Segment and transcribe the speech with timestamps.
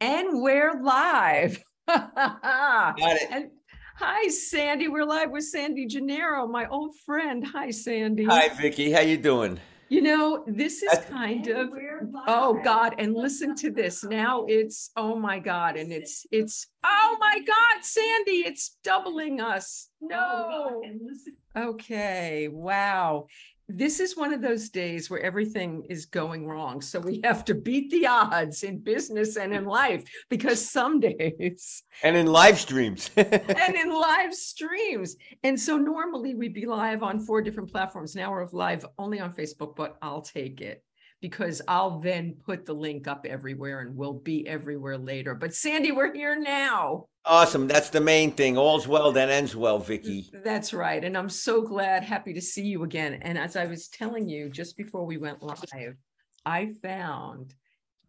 [0.00, 1.62] And we're live.
[1.86, 3.28] Got it.
[3.30, 3.50] And
[3.96, 4.88] hi, Sandy.
[4.88, 7.46] We're live with Sandy Gennaro, my old friend.
[7.46, 8.24] Hi, Sandy.
[8.24, 8.90] Hi, Vicky.
[8.92, 9.60] How you doing?
[9.90, 11.68] You know, this is That's- kind of
[12.28, 14.04] oh God, and listen to this.
[14.04, 19.90] Now it's oh my God, and it's it's oh my God, Sandy, it's doubling us.
[20.00, 20.80] No.
[21.56, 23.26] Okay, wow.
[23.76, 26.80] This is one of those days where everything is going wrong.
[26.80, 31.84] So we have to beat the odds in business and in life because some days
[32.02, 33.10] And in live streams.
[33.16, 35.16] and in live streams.
[35.44, 38.16] And so normally we'd be live on four different platforms.
[38.16, 40.82] Now we're live only on Facebook, but I'll take it
[41.20, 45.34] because I'll then put the link up everywhere and we'll be everywhere later.
[45.34, 47.06] But Sandy, we're here now.
[47.24, 47.66] awesome.
[47.66, 48.56] That's the main thing.
[48.56, 50.30] All's well that ends well, Vicky.
[50.44, 51.04] That's right.
[51.04, 53.20] And I'm so glad, happy to see you again.
[53.22, 55.96] And as I was telling you just before we went live,
[56.46, 57.54] I found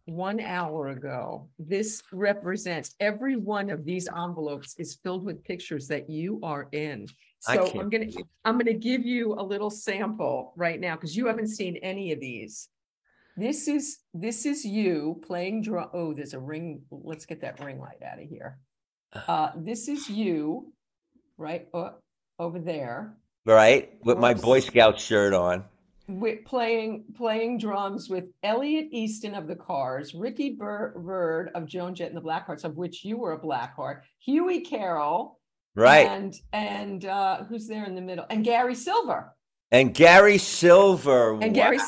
[0.06, 6.10] one hour ago, this represents every one of these envelopes is filled with pictures that
[6.10, 7.06] you are in.
[7.40, 8.06] So I'm gonna,
[8.44, 12.20] I'm gonna give you a little sample right now because you haven't seen any of
[12.20, 12.68] these.
[13.36, 15.88] This is, this is you playing drum.
[15.94, 16.82] Oh, there's a ring.
[16.90, 18.58] Let's get that ring light out of here.
[19.28, 20.72] Uh, this is you,
[21.38, 21.90] right, uh,
[22.38, 23.94] over there, Right?
[24.04, 25.64] With my Boy Scout shirt on.
[26.08, 31.94] with playing, playing drums with Elliot Easton of the Cars, Ricky Bur- Byrd of Joan
[31.94, 35.40] Jett and the Blackhearts, of which you were a Blackheart, Huey Carroll.
[35.74, 36.06] Right.
[36.06, 38.26] And, and, uh, who's there in the middle?
[38.30, 39.34] And Gary Silver,
[39.72, 41.40] And Gary Silver.
[41.42, 41.84] and Gary wow.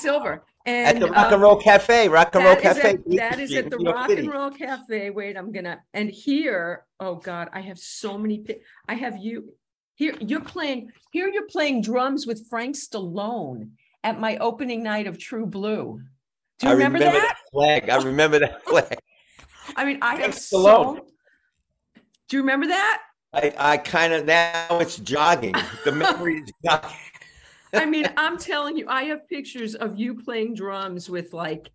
[0.67, 0.89] Silver.
[0.89, 2.09] At the Rock um, and Roll Cafe.
[2.09, 2.91] Rock and Roll Cafe.
[2.95, 4.23] at- that is at the Rock City.
[4.23, 5.11] and Roll Cafe.
[5.11, 8.45] Wait, I'm gonna, and here, oh God, I have so many,
[8.89, 9.53] I have you,
[9.95, 13.71] here, you're playing, here you're playing drums with Frank Stallone
[14.03, 16.01] at my opening night of True Blue.
[16.61, 17.37] Do you I remember that?
[17.53, 17.91] flag.
[17.91, 18.99] I remember that flag.
[19.77, 20.97] I mean, I have Frank Stallone.
[20.97, 21.07] so.
[22.29, 23.03] Do you remember that?
[23.35, 25.55] I, I kind of now it's jogging.
[25.85, 26.91] The memory is jogging.
[27.83, 31.71] I mean, I'm telling you, I have pictures of you playing drums with like,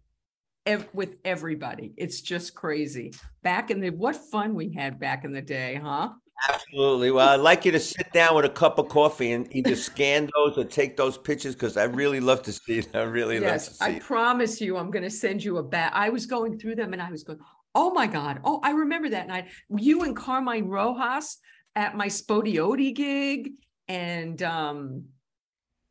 [0.66, 1.94] ev- with everybody.
[1.98, 3.14] It's just crazy.
[3.44, 6.10] Back in the, what fun we had back in the day, huh?
[6.48, 7.12] Absolutely.
[7.12, 10.30] Well, I'd like you to sit down with a cup of coffee and either scan
[10.34, 12.96] those or take those pictures because I really love to see it.
[12.96, 14.04] I really love to Yes, see I it.
[14.04, 15.92] promise you, I'm gonna send you a bat.
[15.94, 17.40] I was going through them and I was going,
[17.76, 18.40] oh my God.
[18.46, 19.48] Oh, I remember that night.
[19.78, 21.38] You and Carmine Rojas
[21.76, 23.52] at my Spodioti gig
[23.90, 25.06] and um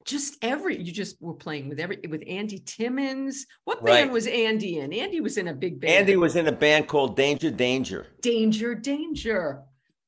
[0.09, 3.47] just every you just were playing with every with Andy Timmons.
[3.65, 4.93] What band was Andy in?
[4.93, 5.93] Andy was in a big band.
[5.93, 8.07] Andy was in a band called Danger Danger.
[8.23, 9.63] Danger, Danger.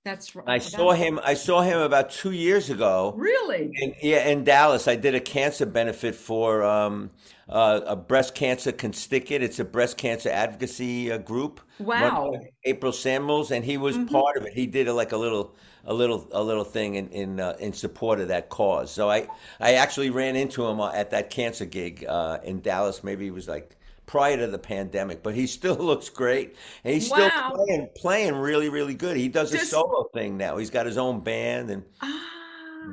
[0.04, 0.48] That's right.
[0.48, 1.20] I saw him.
[1.22, 3.14] I saw him about two years ago.
[3.18, 3.70] Really?
[3.74, 7.10] In, yeah, in Dallas, I did a cancer benefit for um,
[7.50, 9.42] uh, a breast cancer consticket.
[9.42, 11.60] It's a breast cancer advocacy uh, group.
[11.78, 12.32] Wow.
[12.64, 14.10] April Samuels, and he was Mhm.
[14.10, 14.54] part of it.
[14.54, 17.74] He did a, like a little, a little, a little thing in in uh, in
[17.74, 18.90] support of that cause.
[18.90, 19.28] So I
[19.60, 23.04] I actually ran into him uh, at that cancer gig uh, in Dallas.
[23.04, 23.76] Maybe it was like
[24.10, 28.68] prior to the pandemic, but he still looks great, and he's still playing playing really
[28.68, 29.16] really good.
[29.16, 30.56] He does a solo thing now.
[30.56, 32.20] He's got his own band, and Ah.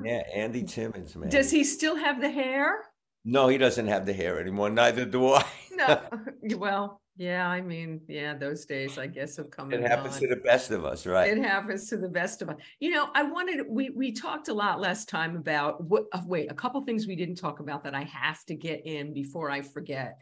[0.03, 1.29] yeah, Andy Timmons, man.
[1.29, 2.83] Does he still have the hair?
[3.25, 4.69] No, he doesn't have the hair anymore.
[4.69, 5.43] Neither do I.
[5.71, 6.01] No,
[6.57, 10.35] well, yeah, I mean, yeah, those days, I guess, have come It happens to the
[10.35, 11.35] best of us, right?
[11.35, 12.57] It happens to the best of us.
[12.79, 16.51] You know, I wanted, we, we talked a lot last time about what, uh, wait,
[16.51, 19.63] a couple things we didn't talk about that I have to get in before I
[19.63, 20.19] forget.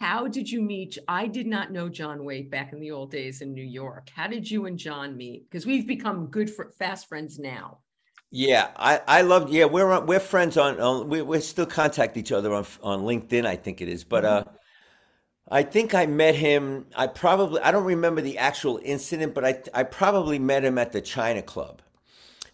[0.00, 0.96] How did you meet?
[1.08, 4.08] I did not know John Waite back in the old days in New York.
[4.14, 5.44] How did you and John meet?
[5.50, 7.78] Because we've become good for fast friends now.
[8.30, 9.50] Yeah, I I love.
[9.52, 10.80] Yeah, we're we're friends on.
[10.80, 14.04] on we we still contact each other on on LinkedIn, I think it is.
[14.04, 14.44] But uh,
[15.50, 16.86] I think I met him.
[16.96, 20.92] I probably I don't remember the actual incident, but I I probably met him at
[20.92, 21.82] the China Club.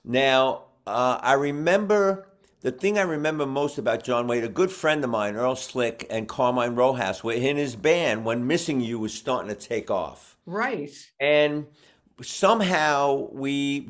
[0.04, 2.26] Now uh, I remember
[2.66, 6.04] the thing I remember most about John Waite, A good friend of mine, Earl Slick,
[6.10, 10.36] and Carmine Rojas were in his band when "Missing You" was starting to take off.
[10.46, 10.90] Right.
[11.20, 11.68] And
[12.20, 13.82] somehow we,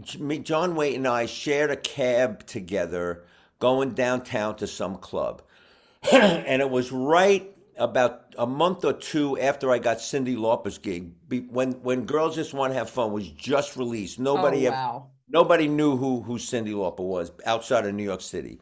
[0.43, 3.25] John Waite and I shared a cab together
[3.61, 5.41] going downtown to some club.
[6.12, 11.12] and it was right about a month or two after I got Cyndi Lauper's gig,
[11.49, 14.19] when when Girls Just Want to Have Fun was just released.
[14.19, 15.06] Nobody oh, wow.
[15.28, 18.61] Nobody knew who, who Cyndi Lauper was outside of New York City.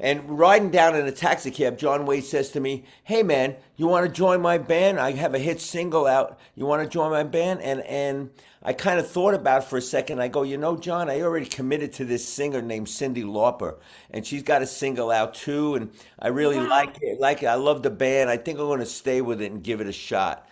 [0.00, 3.86] And riding down in a taxi cab, John Waite says to me, Hey man, you
[3.86, 4.98] want to join my band?
[4.98, 6.38] I have a hit single out.
[6.56, 7.60] You want to join my band?
[7.62, 8.30] And and
[8.62, 10.20] I kind of thought about it for a second.
[10.20, 13.76] I go, you know, John, I already committed to this singer named Cyndi Lauper,
[14.10, 16.68] and she's got a single out too, and I really Wow.
[16.68, 17.20] like it.
[17.20, 17.46] Like it.
[17.46, 18.30] I love the band.
[18.30, 20.48] I think I'm going to stay with it and give it a shot.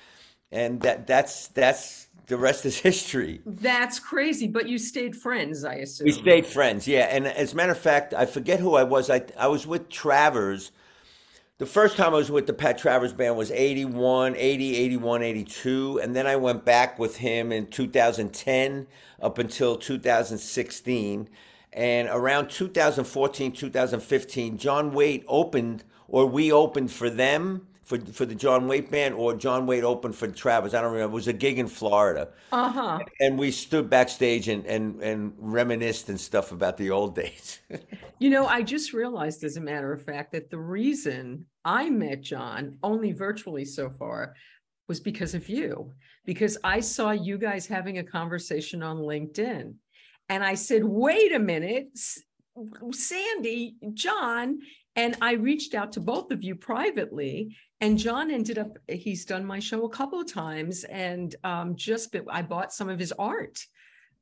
[0.52, 3.40] and that that's that's the rest is history.
[3.44, 6.06] That's crazy, but you stayed friends, I assume.
[6.06, 7.08] We stayed friends, yeah.
[7.10, 9.10] And as a matter of fact, I forget who I was.
[9.10, 10.72] I I was with Travers.
[11.58, 16.00] The first time I was with the Pat Travers band was 81, 80, 81, 82.
[16.02, 18.86] And then I went back with him in 2010
[19.20, 21.28] up until 2016.
[21.72, 28.34] And around 2014, 2015, John Waite opened, or we opened for them for for the
[28.34, 30.74] John Waite band, or John Waite opened for Travers.
[30.74, 31.12] I don't remember.
[31.12, 32.98] It was a gig in Florida, Uh-huh.
[33.20, 37.60] and we stood backstage and and and reminisced and stuff about the old days.
[38.18, 42.20] You know, I just realized, as a matter of fact, that the reason I met
[42.20, 44.34] John only virtually so far
[44.86, 45.92] was because of you,
[46.24, 49.74] because I saw you guys having a conversation on LinkedIn.
[50.28, 51.88] And I said, wait a minute,
[52.92, 54.60] Sandy, John.
[54.96, 57.56] And I reached out to both of you privately.
[57.80, 62.12] And John ended up, he's done my show a couple of times and um, just,
[62.12, 63.58] bit- I bought some of his art.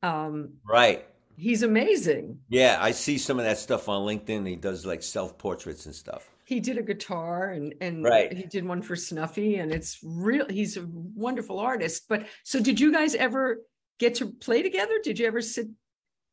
[0.03, 1.07] Um, right.
[1.37, 2.39] he's amazing.
[2.49, 4.47] Yeah, I see some of that stuff on LinkedIn.
[4.47, 6.31] He does like self portraits and stuff.
[6.45, 8.33] he did a guitar and and Right.
[8.33, 10.85] he did one for Snuffy and it's real he's a
[11.27, 13.61] wonderful artist but so did you guys ever
[13.99, 15.67] get to play together did you ever sit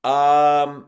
[0.04, 0.88] Um,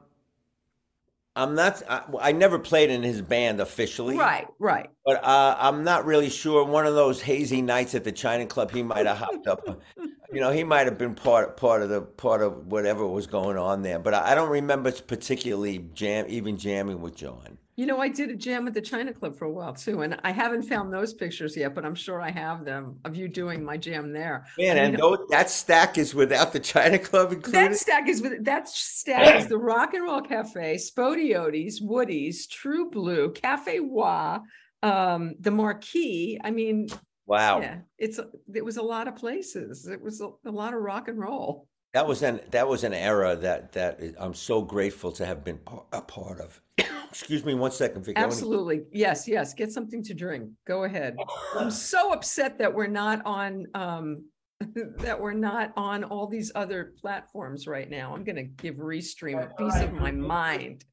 [1.35, 1.81] I'm not.
[1.87, 6.29] I, I never played in his band officially, right right But uh, I'm not really
[6.29, 6.65] sure.
[6.65, 9.81] One of those hazy nights at the China Club, he might have hopped up.
[10.31, 13.57] You know, he might have been part part of the part of whatever was going
[13.57, 13.97] on there.
[13.97, 17.57] But I I don't remember particularly jam even jamming with John.
[17.79, 20.19] You know I did a jam at the China Club for a while too and
[20.23, 23.63] I haven't found those pictures yet but I'm sure I have them of you doing
[23.63, 27.31] my jam there Man, I and mean, those, that stack is without the China Club
[27.31, 27.71] included.
[27.71, 32.89] that stack is with that stack is the Rock and Roll Cafe, Spodiotes, Woody's, True
[32.89, 34.39] Blue, Cafe Wa,
[34.83, 36.37] um, the Marquee.
[36.43, 36.87] I mean,
[37.27, 39.87] wow, Yeah, it's, a- it was a lot of places.
[39.87, 41.67] It was a, a lot of rock and roll.
[41.93, 45.59] that was an that was an era that that I'm so grateful to have been
[45.93, 46.61] a part of.
[47.09, 48.15] Excuse me, one second, Vicky.
[48.17, 48.85] I wanna- Absolutely.
[48.91, 49.53] Yes, yes.
[49.53, 50.49] Get something to drink.
[50.65, 51.17] Go ahead.
[51.55, 54.25] I'm so upset that we're not on, um,
[54.99, 58.13] that we're not on all these other platforms right now.
[58.13, 60.85] I'm gonna give Restream a piece of my mind.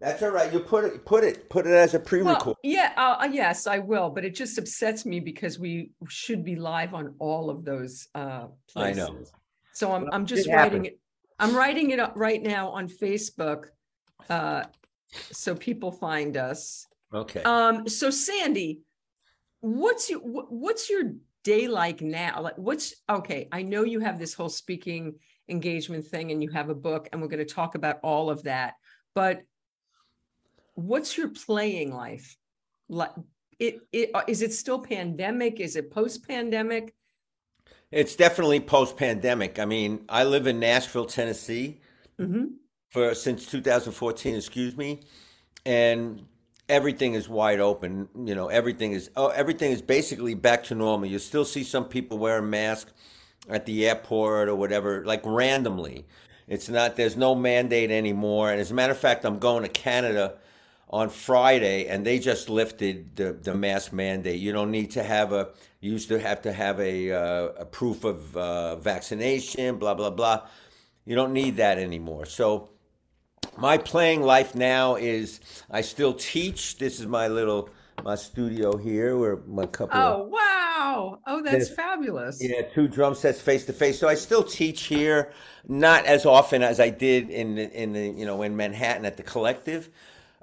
[0.00, 0.52] That's all right.
[0.52, 2.44] You put it put it put it as a pre-record.
[2.46, 6.44] Well, yeah, uh, uh, yes, I will, but it just upsets me because we should
[6.44, 9.06] be live on all of those, uh, I know.
[9.08, 9.32] places.
[9.72, 10.62] So I'm, Well, I'm it just happens.
[10.72, 11.00] writing it,
[11.38, 13.66] I'm writing it up right now on Facebook.
[14.28, 14.64] Uh,
[15.30, 16.86] so people find us.
[17.12, 17.42] okay.
[17.42, 18.80] Um, so Sandy,
[19.60, 21.12] what's your, what's your
[21.42, 22.40] day like now?
[22.42, 25.14] Like, what's, okay, I know you have this whole speaking
[25.48, 28.42] engagement thing and you have a book and we're going to talk about all of
[28.44, 28.74] that,
[29.14, 29.42] but
[30.74, 32.36] what's your playing life?
[32.88, 33.12] Like,
[33.58, 35.60] it, it, uh, is it still pandemic?
[35.60, 36.94] Is it post-pandemic?
[37.92, 39.58] It's definitely post-pandemic.
[39.60, 41.80] I mean, I live in Nashville, Tennessee
[42.18, 42.44] hmm
[42.94, 45.00] for since 2014, excuse me,
[45.66, 46.24] and
[46.68, 48.08] everything is wide open.
[48.14, 51.08] You know, everything is oh, everything is basically back to normal.
[51.08, 52.92] You still see some people wearing masks
[53.48, 56.06] at the airport or whatever, like randomly.
[56.46, 58.52] It's not there's no mandate anymore.
[58.52, 60.36] And as a matter of fact, I'm going to Canada
[60.88, 64.38] on Friday, and they just lifted the, the mask mandate.
[64.38, 65.48] You don't need to have a
[65.80, 70.10] you used to have to have a uh, a proof of uh, vaccination, blah blah
[70.10, 70.42] blah.
[71.04, 72.24] You don't need that anymore.
[72.26, 72.70] So
[73.56, 76.78] my playing life now is I still teach.
[76.78, 77.68] This is my little
[78.02, 81.18] my studio here, where my couple of Oh, wow.
[81.26, 82.42] Oh, that's fabulous.
[82.42, 83.98] yeah, two drum sets face to face.
[83.98, 85.32] So I still teach here,
[85.68, 89.16] not as often as I did in the, in the you know in Manhattan at
[89.16, 89.90] the collective.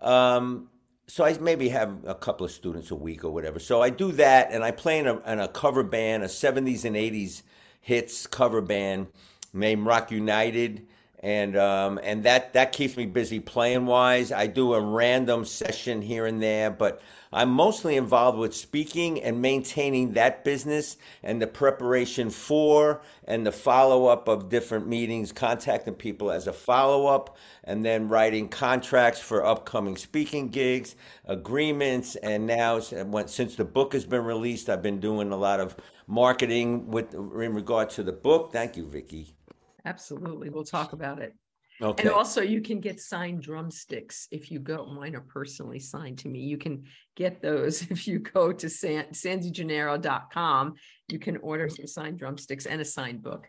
[0.02, 0.70] Um,
[1.08, 3.60] so I maybe have a couple of students a week or whatever.
[3.60, 6.86] So I do that, and I play in a, in a cover band, a '70s
[6.86, 7.42] and '80s
[7.82, 9.08] hits cover band
[9.54, 10.88] named Rock United,
[11.22, 14.32] and um, and that that keeps me busy playing wise.
[14.32, 17.02] I do a random session here and there, but
[17.32, 23.52] I'm mostly involved with speaking and maintaining that business and the preparation for and the
[23.52, 29.20] follow up of different meetings, contacting people as a follow up, and then writing contracts
[29.20, 35.00] for upcoming speaking gigs, agreements, and now since the book has been released, I've been
[35.00, 38.52] doing a lot of marketing with in regard to the book.
[38.52, 39.36] Thank you, Vicky.
[39.86, 40.50] Absolutely.
[40.50, 41.34] We'll talk about it.
[41.82, 42.04] Okay.
[42.04, 46.28] And also you can get signed drumsticks if you go, mine are personally signed to
[46.30, 46.40] me.
[46.40, 46.84] You can
[47.16, 50.74] get those if you go to san, sandygennaro.com.
[51.08, 53.48] You can order some signed drumsticks and a signed book.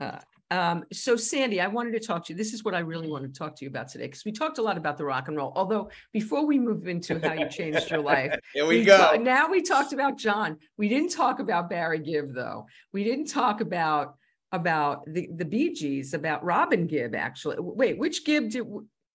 [0.00, 0.18] Uh,
[0.50, 2.36] Um, so Sandy, I wanted to talk to you.
[2.36, 4.58] This is what I really wanted to talk to you about today, because we talked
[4.58, 5.52] a lot about the rock and roll.
[5.56, 9.22] Although before we move into how you changed your life, Here we ta- go.
[9.22, 10.58] now we talked about John.
[10.78, 12.66] We didn't talk about Barry Gibb though.
[12.92, 14.14] We didn't talk about
[14.56, 17.56] about the the Bee Gees, about Robin Gibb actually.
[17.58, 18.66] Wait, which Gibb did?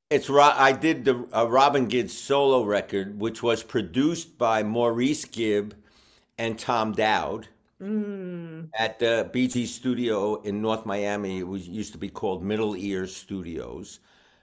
[0.09, 5.75] It's I did the uh, Robin Gibb solo record, which was produced by Maurice Gibb
[6.37, 7.47] and Tom Dowd
[7.81, 11.39] Mm, at the BG studio in North Miami.
[11.39, 13.99] It was used to be called Middle Ear Studios,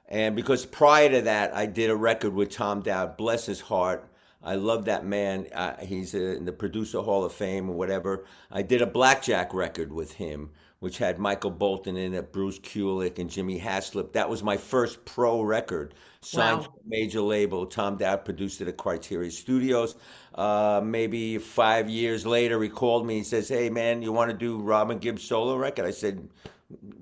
[0.08, 3.16] and because prior to that, I did a record with Tom Dowd.
[3.16, 4.10] Bless his heart.
[4.42, 5.46] I love that man.
[5.54, 8.24] Uh, he's uh in the producer Hall of Fame or whatever.
[8.50, 13.18] I did a blackjack record with him, which had Michael Bolton in it, Bruce Kulick,
[13.18, 14.12] and Jimmy Haslip.
[14.12, 16.62] That was my first pro record, signed Wow.
[16.62, 17.66] to a major label.
[17.66, 19.96] Tom Dowd produced it at Criteria Studios.
[20.34, 23.18] Uh, maybe five years later, he called me.
[23.18, 26.28] He says, "Hey, man, you want to do Robin Gibb solo record?" I said,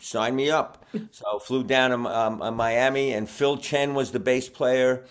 [0.01, 0.85] sign me up.
[1.11, 5.05] So I flew down to um, uh, Miami, and Phil Chen was the bass player.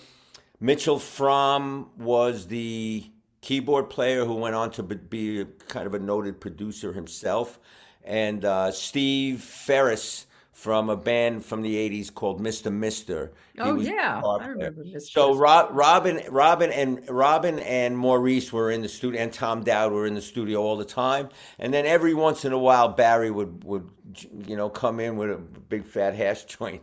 [0.60, 3.06] Mitchell Froom was the
[3.42, 7.60] keyboard player who went on to be kind of a noted producer himself.
[8.06, 12.72] And uh, Steve Farris from a band from the 80s called Mr.
[12.72, 13.34] Mister.
[13.60, 15.12] Oh yeah, I remember this.
[15.12, 15.36] So.
[15.36, 20.08] Rob, Robin, Robin, and Robin and Maurice were in the studio, and Tom Dowd were
[20.08, 21.30] in the studio all the time.
[21.60, 23.90] And then every once in a while, Barry would would
[24.48, 26.82] you know come in with a big fat hash joint.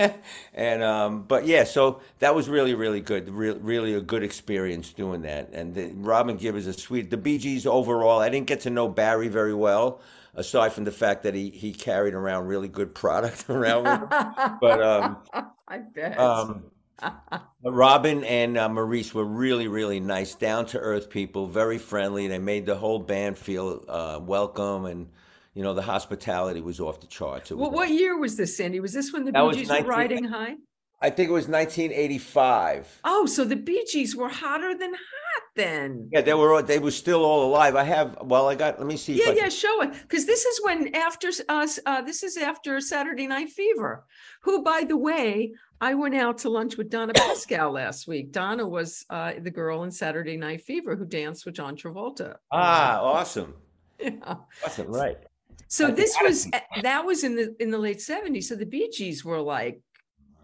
[0.54, 3.28] and um, but yeah, so that was really really good.
[3.30, 5.50] Re- really a good experience doing that.
[5.52, 7.10] And the, Robin Gibb is a sweet.
[7.10, 10.00] The Bee Gees overall, I didn't get to know Barry very well,
[10.34, 14.10] aside from the fact that he he carried around really good product around with him.
[14.60, 15.18] But um,
[15.68, 16.18] I bet.
[16.18, 16.64] um,
[17.62, 22.26] Robin and uh, Maurice were really, really nice, down to earth people, very friendly.
[22.26, 25.10] They made the whole band feel uh, welcome, and
[25.54, 27.50] you know the hospitality was off the charts.
[27.50, 28.80] Well, what year was this, Sandy?
[28.80, 30.54] Was this when the That Bee Gees were riding high?
[31.02, 33.00] I think it was 1985.
[33.04, 36.08] Oh, so the Bee Gees were hotter than hot then.
[36.12, 36.60] Yeah, they were.
[36.62, 37.74] They were still all alive.
[37.74, 38.18] I have.
[38.22, 38.78] Well, I got.
[38.78, 39.14] Let me see.
[39.14, 39.92] Yeah, yeah, show it.
[39.92, 44.04] Because this is when after us, uh, this is after Saturday Night Fever,
[44.42, 48.30] who, by the way, I went out to lunch with Donna Pescow last week.
[48.30, 52.36] Donna was uh, the girl in Saturday Night Fever who danced with John Travolta.
[52.52, 53.54] Ah, awesome,
[53.98, 54.34] Yeah.
[54.64, 54.88] awesome.
[54.88, 55.16] Right.
[55.68, 56.48] So I this was
[56.82, 58.44] that was in the in the late 70s.
[58.44, 59.80] So the Bee Gees were like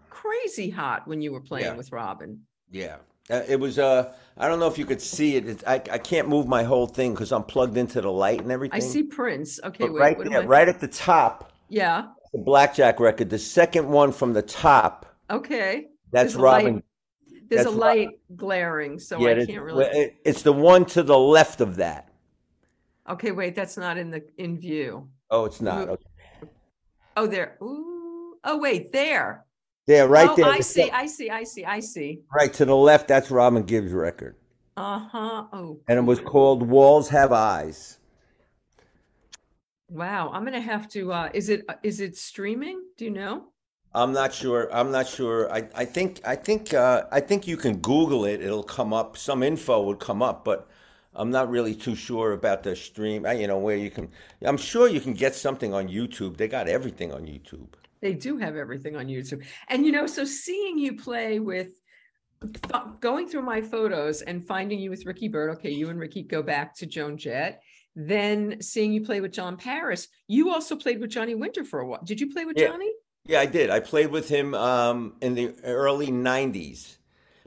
[0.09, 1.75] crazy hot when you were playing Yeah.
[1.75, 2.41] with Robin.
[2.71, 2.97] Yeah.
[3.29, 3.77] Uh, it was.
[3.77, 5.47] Uh, I don't know if you could see it.
[5.47, 8.51] It's, I I can't move my whole thing because I'm plugged into the light and
[8.51, 8.77] everything.
[8.77, 9.59] I see Prince.
[9.63, 11.51] Okay, But wait, right there, I- right at the top.
[11.69, 12.07] Yeah.
[12.31, 15.87] the blackjack record the second one from the top Okay.
[16.13, 16.83] that's There's light robin
[17.49, 17.79] There's That's a Robin.
[17.79, 20.13] light glaring, so yeah I can't really.
[20.23, 22.06] it's the one to the left of that
[23.09, 25.07] Okay, wait, that's not in the in view.
[25.31, 26.03] oh it's not okay.
[27.15, 27.57] Oh, there.
[27.63, 28.35] Ooh.
[28.43, 29.45] Oh, wait, there.
[29.87, 30.91] yeah right oh, there I the see.
[30.91, 31.29] I see.
[31.29, 31.65] I see.
[31.65, 32.21] I see.
[32.39, 34.35] right to the left that's robin gibbs record
[34.77, 35.45] Uh huh.
[35.53, 37.97] Oh, and it was called walls have eyes
[39.89, 40.29] Wow.
[40.33, 41.13] I'm gonna have to.
[41.13, 42.81] uh Is it is it streaming?
[42.97, 43.35] Do you know?
[43.95, 47.55] i'm not sure i'm not sure i, I think i think uh, i think you
[47.55, 50.67] can google it it'll come up some info would come up but
[51.17, 54.07] i'm not really too sure about the stream I, you know where you can
[54.43, 57.71] i'm sure you can get something on youtube they got everything on youtube
[58.01, 59.41] They do have everything on YouTube.
[59.71, 61.69] And you know, so seeing you play with
[62.99, 66.43] going through my photos and finding you with Ricky Byrd, okay, you and Ricky go
[66.43, 67.61] back to Joan Jett.
[67.95, 71.87] Then seeing you play with Jon Paris, you also played with Johnny Winter for a
[71.87, 72.03] while.
[72.03, 72.67] Did you play with Yeah.
[72.67, 72.91] Johnny?
[73.25, 73.69] Yeah, I did.
[73.71, 76.97] I played with him um, in the early 90s,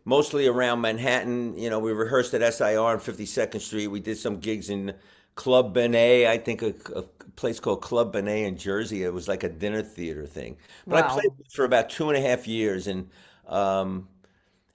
[0.05, 1.57] mostly around Manhattan.
[1.57, 3.87] You know, we rehearsed at SIR on 52nd Street.
[3.89, 4.95] We did some gigs in
[5.35, 7.03] Club Bene, I think a, a
[7.37, 9.05] place called Club Bene in Jersey.
[9.05, 10.57] It was like a dinner theater thing.
[10.87, 12.87] But I played for about two and a half years.
[12.87, 13.09] And
[13.47, 14.09] um,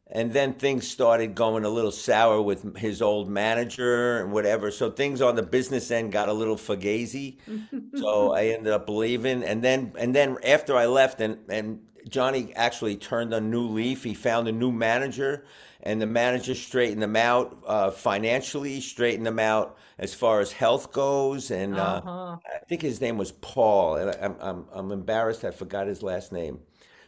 [0.08, 4.70] and then things started going a little sour with his old manager and whatever.
[4.70, 7.38] So things on the business end got a little fugazi.
[7.96, 12.54] so I ended up leaving, and then and then after I left, and and Johnny
[12.56, 14.04] actually turned a new leaf.
[14.04, 15.46] He found a new manager,
[15.82, 20.92] and the manager straightened him out uh, financially, straightened him out as far as health
[20.92, 22.38] goes, and uh, Uh-huh.
[22.46, 26.04] I think his name was Paul, and I, I'm I'm I'm embarrassed I forgot his
[26.04, 26.60] last name.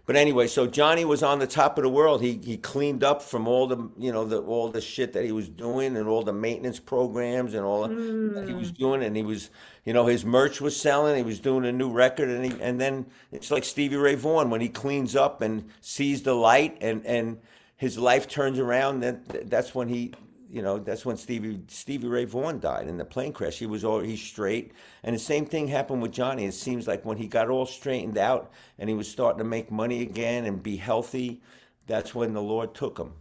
[0.08, 2.22] But anyway, so Johnny was on the top of the world.
[2.22, 5.34] He he cleaned up from all the you know the all the shit that he
[5.34, 8.76] was doing and all the maintenance programs and all that he was hmm.
[8.76, 9.04] doing.
[9.04, 9.50] And he was
[9.84, 11.18] you know his merch was selling.
[11.18, 14.50] He was doing a new record, and he and then it's like Stevie Ray Vaughan
[14.50, 17.40] when he cleans up and sees the light and and
[17.76, 19.02] his life turns around.
[19.02, 20.14] That that's when he
[20.50, 23.58] you know, that's when Stevie Stevie Ray Vaughan died in the plane crash.
[23.58, 24.72] He was all he's straight,
[25.04, 26.46] and the same thing happened with Johnny.
[26.46, 29.72] It seems like when he got all straightened out and he was starting to make
[29.72, 31.42] money again and be healthy,
[31.86, 33.14] that's when the Lord took him.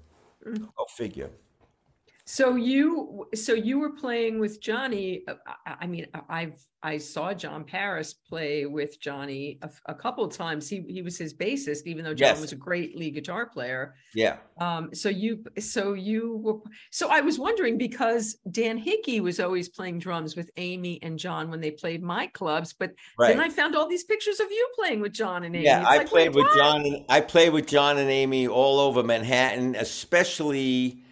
[0.47, 0.68] Mm.
[0.76, 1.30] Go figure.
[2.28, 5.23] So you, so you were playing with Johnny.
[5.28, 9.95] uh, I, I mean, I- I've, I saw Jon Paris play with Johnny a, a
[9.95, 10.68] couple of times.
[10.68, 12.40] He, he was his bassist, even though John Yes.
[12.40, 13.95] was a great lead guitar player.
[14.14, 14.37] Yeah.
[14.61, 16.59] Um, so you, so you were,
[16.90, 21.49] so I was wondering because Dan Hickey was always playing drums with Amy and John
[21.50, 25.00] when they played my clubs, but then I found all these pictures of you playing
[25.00, 25.64] with John and Amy.
[25.64, 26.47] Yeah, It's I like, played with?
[26.56, 31.02] John and I played with John and Amy all over Manhattan, especially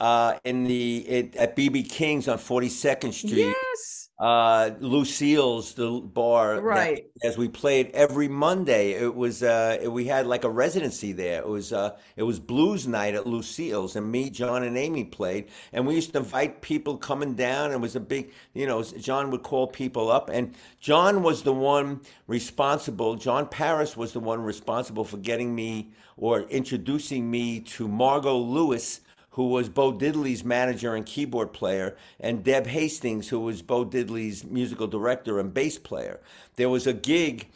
[0.00, 3.54] uh, in the it, at BB King's on 42nd Street.
[3.54, 7.06] Yes, uh Lucille's the bar that- Right.
[7.24, 8.92] as we played every Monday.
[8.92, 11.40] It was uh we had like a residency there.
[11.40, 15.48] It was uh it was blues night at Lucille's and me John and Amy played.
[15.72, 17.66] And we used to invite people coming down.
[17.66, 20.30] And it was a big you know John would call people up.
[20.30, 25.90] And John was the one responsible Jon Paris was the one responsible for getting me
[26.16, 29.00] or introducing me to Margo Lewis
[29.34, 34.44] who was Bo Diddley's manager and keyboard player, and Deb Hastings, who was Bo Diddley's
[34.44, 36.20] musical director and bass player.
[36.56, 37.48] There was a gig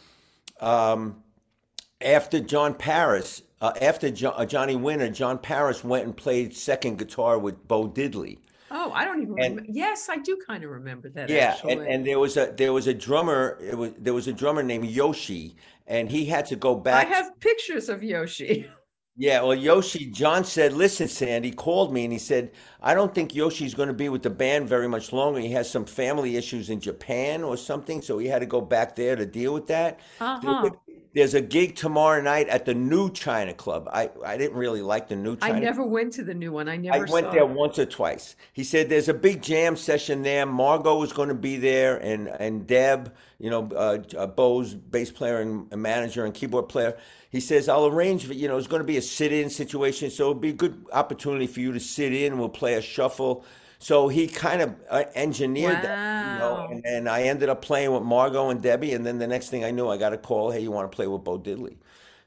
[0.60, 1.22] um,
[2.00, 6.98] after Jon Paris, uh, after jo- uh, Johnny Winter, Jon Paris went and played second
[6.98, 8.38] guitar with Bo Diddley.
[8.70, 9.62] Oh, I don't even And- remember.
[9.72, 11.30] Yes, I do kind of remember that.
[11.30, 11.72] Yeah, actually.
[11.74, 13.56] and, and there was a there was a drummer.
[13.62, 15.56] It was there was a drummer named Yoshi,
[15.86, 17.06] and he had to go back.
[17.06, 18.68] I have pictures of Yoshi.
[19.20, 23.34] Yeah, well, Yoshi, John said, listen, Sandy called me and he said, I don't think
[23.34, 25.40] Yoshi's going to be with the band very much longer.
[25.40, 28.94] He has some family issues in Japan or something, so he had to go back
[28.94, 29.98] there to deal with that.
[30.20, 30.70] Uh-huh.
[31.14, 33.88] There's a gig tomorrow night at the new China Club.
[33.92, 36.68] I, I didn't really like the new China I never went to the new one.
[36.68, 37.48] I never I went there it.
[37.48, 38.36] once or twice.
[38.52, 40.46] He said there's a big jam session there.
[40.46, 45.10] Margo was going to be there, and and Deb, you know, uh, uh, Bo's bass
[45.12, 46.96] player and, manager and keyboard player.
[47.30, 48.26] He says I'll arrange.
[48.26, 50.86] for- You know, it's going to be a sit-in situation, so it'll be a good
[50.92, 52.38] opportunity for you to sit in.
[52.38, 53.44] We'll play a shuffle.
[53.80, 57.92] So he kind of uh, engineered that, you know, and, and I ended up playing
[57.92, 60.50] with Margo and Debbie, and then the next thing I knew, I got a call.
[60.50, 61.76] Hey, you want to play with Bo Diddley?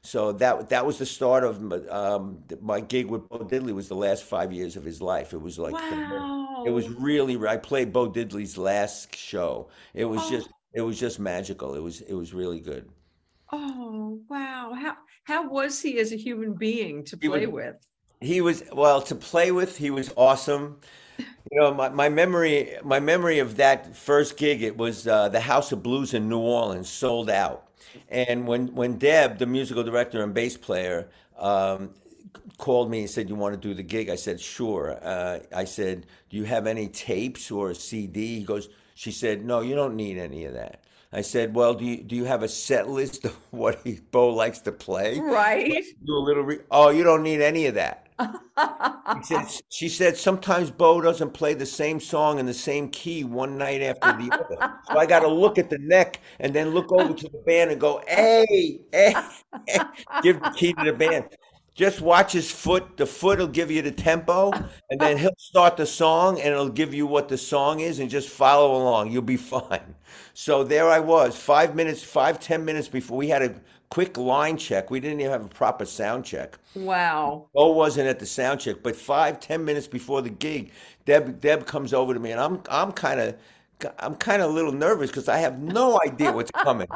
[0.04, 3.74] So that that was the start of my- um, my gig with Bo Diddley.
[3.74, 5.32] Was the last five years of his life.
[5.34, 7.36] It was like the it was really.
[7.46, 9.68] I played Bo Diddley's last show.
[9.94, 10.30] It was Oh.
[10.30, 11.74] just it was just magical.
[11.74, 12.88] It was it was really good.
[13.52, 14.72] Oh, wow.
[14.74, 17.76] How how was he as a human being to He play was- with?
[18.20, 19.76] He was well to play with.
[19.76, 20.78] He was awesome.
[21.18, 24.62] You know, my, my memory my memory of that first gig.
[24.62, 27.68] It was uh, the House of Blues in New Orleans, sold out.
[28.08, 31.90] And when when Deb, the musical director and bass player, um,
[32.58, 35.64] called me and said, "You want to do the gig?" I said, "Sure." Uh, I
[35.64, 39.74] said, "Do you have any tapes or a CD?" He goes, "She said, no, you
[39.74, 42.88] don't need any of that." I said, "Well, do you do you have a set
[42.88, 45.84] list of what he, Bo likes to play?" Right.
[46.04, 46.42] Do a little.
[46.42, 48.08] Re- oh, you don't need any of that.
[49.24, 53.58] Said, she said sometimes Bo doesn't play the same song in the same key one
[53.58, 54.80] night after the other.
[54.90, 57.70] So I got to look at the neck and then look over to the band
[57.72, 59.14] and go, hey, hey,
[59.66, 59.80] hey,"
[60.22, 61.24] give the key to the band.
[61.74, 62.96] Just watch his foot.
[62.98, 64.52] The foot will give you the tempo,
[64.90, 68.10] and then he'll start the song, and it'll give you what the song is, and
[68.10, 69.10] just follow along.
[69.10, 69.94] You'll be fine.
[70.34, 73.54] So there I was, five minutes, five ten minutes before we had a
[73.90, 74.90] quick line check.
[74.90, 76.58] We didn't even have a proper sound check.
[76.74, 77.48] Wow.
[77.54, 80.72] Bo wasn't at the sound check, but five ten minutes before the gig,
[81.06, 83.36] Deb Deb comes over to me, and I'm I'm kind of
[83.98, 86.88] I'm kind of a little nervous because I have no idea what's coming,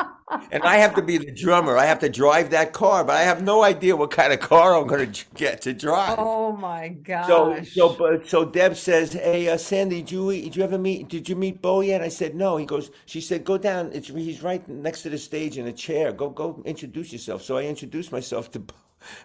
[0.50, 1.76] and I have to be the drummer.
[1.76, 4.76] I have to drive that car, but I have no idea what kind of car
[4.76, 6.18] I'm going to get to drive.
[6.18, 6.88] Oh my
[7.20, 7.68] So, gosh.
[7.74, 11.08] so, but, so Deb says, "Hey, uh, Sandy, did you did you ever meet?
[11.08, 13.90] Did you meet Bo yet?" I said, "No." He goes, "She said, go down.
[13.92, 16.12] It's he's right next to the stage in a chair.
[16.12, 18.74] Go, go, introduce yourself." So I introduced myself to Bo.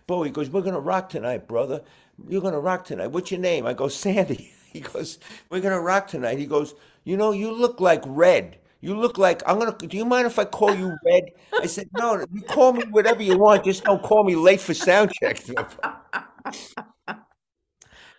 [0.08, 0.24] Bo.
[0.24, 1.82] He goes, "We're gonna rock tonight, brother.
[2.28, 3.08] You're gonna rock tonight.
[3.08, 5.19] What's your name?" I go, "Sandy." He goes,
[5.50, 9.44] "We're gonna rock tonight." He goes, "You know, you look like Red." You look like
[9.46, 9.78] I'm gonna.
[9.78, 11.26] Do you mind if I call you Red?
[11.62, 12.26] I said, no.
[12.34, 13.64] You call me whatever you want.
[13.64, 15.40] Just don't call me late for sound check.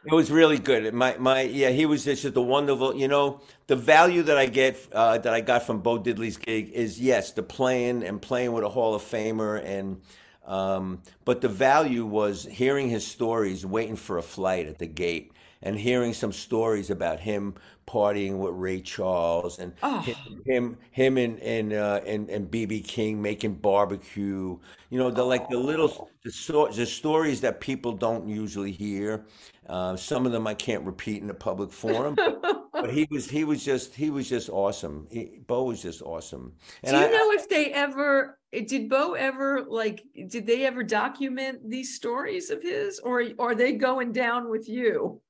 [0.05, 0.93] It was really good.
[0.95, 2.95] My my yeah, he was just a wonderful.
[2.97, 6.71] You know, the value that I get uh, that I got from Bo Diddley's gig
[6.71, 10.01] is yes, the playing and playing with a Hall of Famer, and
[10.45, 15.33] um, but the value was hearing his stories, waiting for a flight at the gate,
[15.63, 17.55] and hearing some stories about him
[17.87, 20.17] partying with Ray Charles and Oh, him
[20.47, 24.59] him, him and and uh, and and BB King making barbecue.
[24.91, 29.27] You know, the like the little the, so, the stories that people don't usually hear.
[29.69, 33.45] Uh, some of them I can't repeat in a public forum, but he was he
[33.45, 35.07] was just he was just awesome.
[35.11, 36.53] He, Bo was just awesome,
[36.85, 40.83] do and you I, know if they ever, did Bo ever, like, did they ever
[40.83, 45.21] document these stories of his or are they going down with you?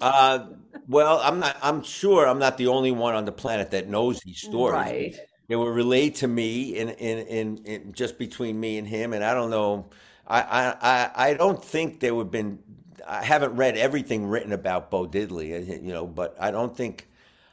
[0.00, 0.46] Uh,
[0.88, 1.56] well, I'm not.
[1.62, 4.92] I'm sure I'm not the only one on the planet that knows these stories.
[4.92, 5.16] Right.
[5.48, 9.24] They were relayed to me in in in, in just between me and him, and
[9.24, 9.86] I don't know.
[10.26, 10.40] I
[10.80, 12.58] I I don't think there would been.
[13.06, 17.08] I haven't read everything written about Bo Diddley, uh, you know, but I don't think.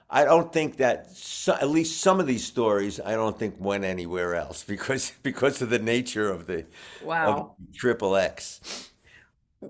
[0.10, 3.84] I don't think that so, at least some of these stories I don't think went
[3.84, 6.66] anywhere else because because of the nature of the
[7.00, 7.58] Wow.
[7.74, 8.62] Triple X.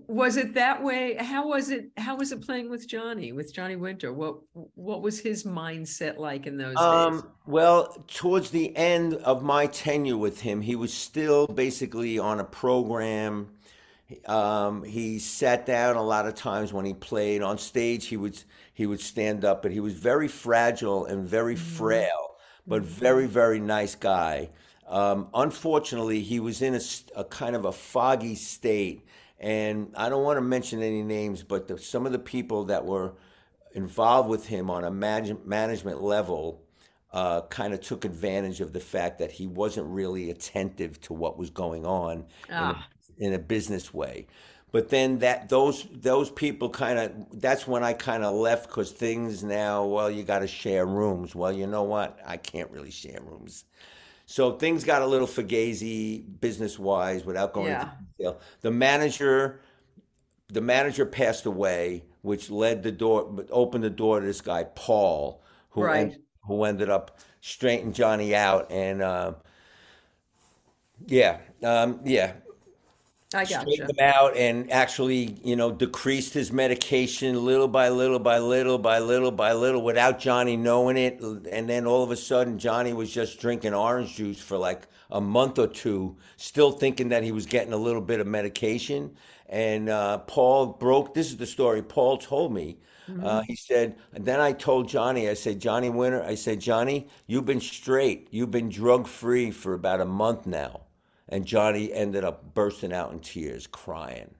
[0.08, 1.16] Was it that way?
[1.16, 4.14] How was it, how was it playing with Johnny, with Johnny Winter?
[4.14, 4.38] What,
[4.76, 6.84] what was his mindset like in those days?
[6.84, 12.40] Um, well, towards the end of my tenure with him, he was still basically on
[12.40, 13.50] a program.
[14.26, 18.08] Um, he sat down a lot of times when he played on stage.
[18.08, 18.42] He would
[18.74, 22.36] he would stand up, but he was very fragile and very frail,
[22.68, 24.50] but very very nice guy.
[24.88, 26.80] Um, unfortunately, he was in
[27.16, 29.06] a kind of a foggy state,
[29.44, 32.86] and I don't want to mention any names, but the, some of the people that
[32.86, 33.14] were
[33.74, 36.62] involved with him on a manage- management level
[37.12, 41.38] uh, kind of took advantage of the fact that he wasn't really attentive to what
[41.38, 42.88] was going on in a, Ah.
[43.20, 44.26] in a business way.
[44.72, 48.92] But then that those those people kind of that's when I kind of left because
[48.92, 51.36] things now well you got to share rooms.
[51.36, 52.18] Well, you know what?
[52.26, 53.66] I can't really share rooms.
[54.34, 57.82] So things got a little fugazi business wise without going Yeah.
[57.84, 58.40] into detail.
[58.62, 59.60] The manager
[60.52, 65.44] the manager passed away, which led the door, opened the door to this guy Paul,
[65.70, 66.00] who Right.
[66.14, 69.34] en- who ended up straightening Johnny out, and uh,
[71.06, 72.34] yeah, um, yeah,
[73.36, 78.40] I straightened him out, and actually, you know, decreased his medication little by little by
[78.40, 82.60] little by little by little without Johnny knowing it, and then all of a sudden,
[82.60, 87.24] Johnny was just drinking orange juice for like a month or two, still thinking that
[87.24, 89.16] he was getting a little bit of medication.
[89.48, 91.14] And uh, Paul broke.
[91.14, 92.78] This is the story Paul told me.
[93.22, 97.08] Uh, he said, and then I told Johnny, I said, Johnny Winter, I said, Johnny,
[97.28, 98.28] you've been straight.
[98.32, 100.82] You've been drug free for about a month now.
[101.34, 104.36] And Johnny ended up bursting out in tears, crying,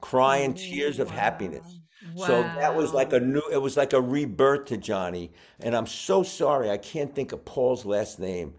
[0.00, 1.78] crying tears of happiness.
[2.16, 5.30] So that was like a new, it was like a rebirth to Johnny.
[5.60, 8.54] And I'm so sorry, I can't think of Paul's last name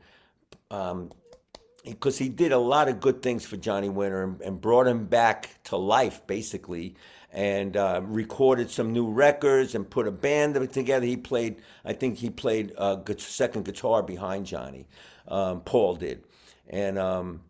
[0.69, 5.03] because he did a lot of good things for Johnny Winter and, and brought him
[5.05, 6.95] back to life, basically,
[7.33, 11.05] and uh, recorded some new records and put a band together.
[11.05, 14.87] He played, I think he played uh, second guitar behind Johnny.
[15.27, 16.23] Um, Paul did,
[16.69, 17.41] and um,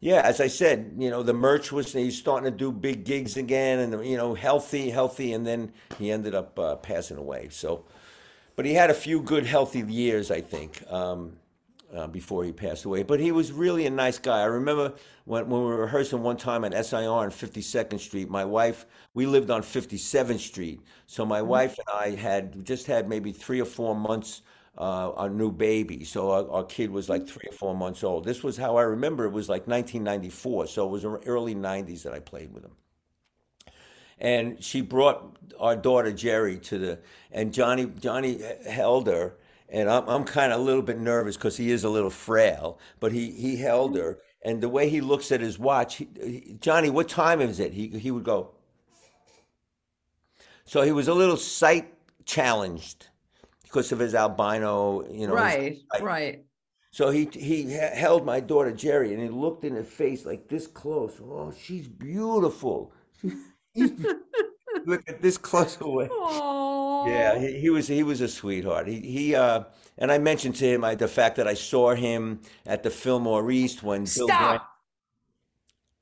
[0.00, 3.36] yeah, as I said, you know, the merch was he's starting to do big gigs
[3.36, 7.48] again, and you know, healthy, healthy, and then he ended up uh, passing away.
[7.50, 7.84] So,
[8.56, 10.82] but he had a few good, healthy years, I think.
[10.90, 11.38] Um,
[11.94, 13.02] uh, before he passed away.
[13.02, 14.40] But he was really a nice guy.
[14.40, 18.44] I remember when, when we were rehearsing one time at SIR on 52nd Street, my
[18.44, 20.80] wife, we lived on 57th Street.
[21.06, 24.42] So my wife and I had just had maybe three or four months,
[24.78, 26.04] uh, our new baby.
[26.04, 28.24] So our, our kid was like three or four months old.
[28.24, 30.68] This was how I remember it was like 1994.
[30.68, 32.72] So it was early 90s that I played with him
[34.18, 36.98] and she brought our daughter Jerry to the
[37.32, 39.36] and Johnny Johnny held her
[39.68, 42.78] and I'm I'm kind of a little bit nervous because he is a little frail
[43.00, 46.56] but he he held her and the way he looks at his watch he, he-
[46.60, 48.52] Johnny what time is it he he would go
[50.64, 51.92] so he was a little sight
[52.24, 53.08] challenged
[53.76, 56.44] because of his albino you know Right, right.
[56.90, 60.48] So he he he held my daughter Jerry and he looked in her face like
[60.48, 61.20] this close.
[61.20, 62.92] Oh, she's beautiful.
[64.86, 66.08] Look at this close away.
[66.08, 68.88] Yeah, Oh, he, he was he was a sweetheart.
[68.88, 69.64] He he uh
[69.98, 73.50] and I mentioned to him I, the fact that I saw him at the Fillmore
[73.50, 74.56] East when Bill Graham.
[74.56, 74.70] stop.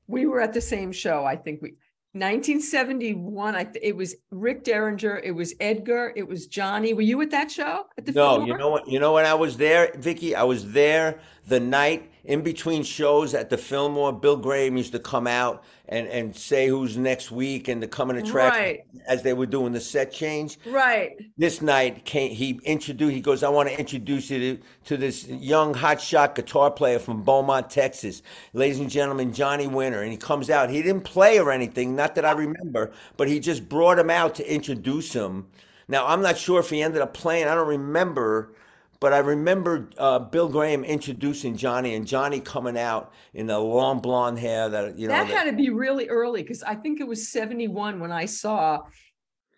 [0.07, 1.25] We were at the same show.
[1.25, 1.73] I think we,
[2.15, 3.55] 1971.
[3.55, 5.19] I, th- it was Rick Derringer.
[5.21, 6.13] It was Edgar.
[6.15, 6.93] It was Johnny.
[6.93, 8.87] Were you at that show at the No, you know what?
[8.87, 10.33] You know when I was there, Vicky.
[10.33, 14.99] I was there the night in between shows at the Fillmore, Bill Graham used to
[14.99, 18.85] come out and, and say who's next week and the coming in attraction Right.
[19.07, 20.57] as they were doing the set change.
[20.65, 21.15] Right.
[21.37, 25.27] This night came he introduced he goes, I want to introduce you to, to this
[25.27, 28.23] young hotshot guitar player from Beaumont, Texas.
[28.53, 30.01] Ladies and gentlemen, Johnny Winter.
[30.01, 30.69] And he comes out.
[30.69, 34.35] He didn't play or anything, not that I remember, but he just brought him out
[34.35, 35.47] to introduce him.
[35.87, 37.47] Now I'm not sure if he ended up playing.
[37.47, 38.53] I don't remember,
[38.99, 43.99] but I remember uh, Bill Graham introducing Johnny and Johnny coming out in the long
[43.99, 45.13] blonde hair that you know.
[45.13, 48.25] That that- had to be really early because I think it was 71 when I
[48.25, 48.81] saw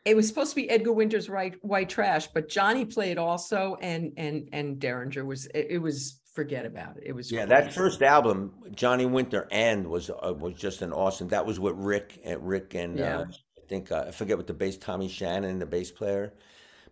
[0.06, 4.13] it was supposed to be Edgar Winter's right white trash, but Johnny played also and
[4.17, 7.04] and and Derringer was it, it was forget about it.
[7.08, 11.28] It was Yeah, that first album, Johnny Winter and was uh, was just an awesome.
[11.28, 13.19] That was with Rick and Rick and Yeah.
[13.19, 13.26] uh,
[13.58, 16.34] I think uh, I forget what the bass Tommy Shannon, the bass player.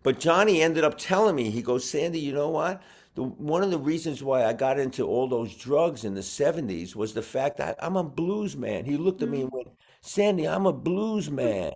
[0.06, 2.80] But Johnny ended up telling me, he goes, Sandy, you know what?
[3.16, 6.94] The, one of the reasons why I got into all those drugs in the 70s
[6.94, 8.84] was the fact that I'm a blues man.
[8.84, 9.66] He looked at me and went,
[10.02, 11.72] Sandy, I'm a blues man.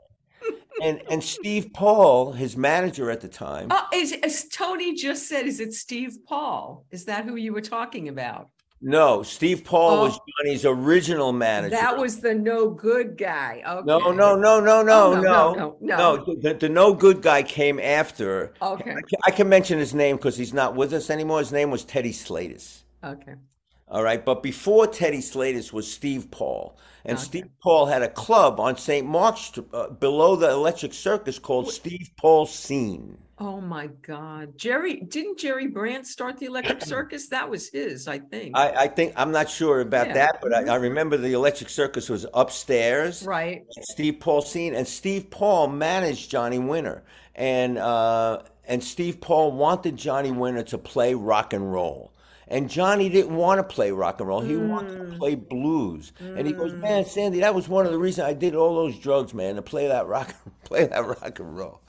[0.81, 5.49] and and Steve Paul, his manager at the time, Oh, is as Tony just said,
[5.49, 6.87] is it Steve Paul?
[6.93, 8.49] Is that who you were talking about?
[8.81, 10.25] No, Steve Paul was Oh.
[10.45, 11.77] Johnny's original manager.
[11.77, 13.63] That was the no good guy.
[13.67, 13.85] Okay.
[13.87, 16.35] No, no, no, no, no, Oh, no, no, no, no, no.
[16.41, 18.55] The, the no good guy came after.
[18.63, 18.91] Okay.
[18.91, 21.41] I can, I can mention his name because he's not with us anymore.
[21.41, 22.83] His name was Teddy Slatus.
[23.05, 23.35] Okay.
[23.89, 27.25] All right, but before Teddy Slatus was Steve Paul, and Okay.
[27.25, 29.05] Steve Paul had a club on St.
[29.05, 33.19] Mark's uh, below the Electric Circus called Steve Paul Scene.
[33.43, 34.59] Oh my God.
[34.59, 37.29] Jerry, didn't Jerry Brandt start the Electric Circus?
[37.29, 38.55] That was his, I think.
[38.55, 40.15] I, I think I'm not sure about Yeah.
[40.15, 40.83] that, but I, I mm-hmm.
[40.83, 43.25] remember the Electric Circus was upstairs.
[43.25, 43.65] right.
[43.81, 47.03] Steve Paul scene, and Steve Paul managed Johnny Winter,
[47.35, 52.13] and uh, and Steve Paul wanted Johnny Winter to play rock and roll,
[52.47, 54.43] and Johnny didn't want to play rock and roll.
[54.43, 55.19] He wanted to mm.
[55.19, 57.09] play blues, and he goes, "Man, mm.
[57.09, 59.89] Sandy, that was one of the reasons I did all those drugs, man, to play
[59.89, 61.81] that rock, play that rock and roll."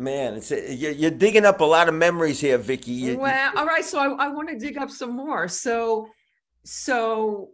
[0.00, 2.92] Man, it's you're, you're digging up a lot of memories here, Vicky.
[2.92, 3.84] You- Well, all right.
[3.84, 5.46] So I, I want to dig up some more.
[5.46, 6.08] So,
[6.64, 7.50] so,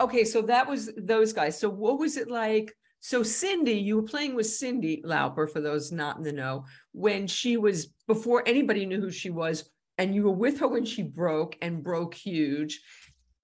[0.00, 0.24] okay.
[0.24, 1.58] So that was those guys.
[1.60, 2.72] So what was it like?
[3.00, 7.26] So Cyndi, you were playing with Cyndi Lauper, for those not in the know, when
[7.26, 11.02] she was before anybody knew who she was, and you were with her when she
[11.02, 12.80] broke and broke huge.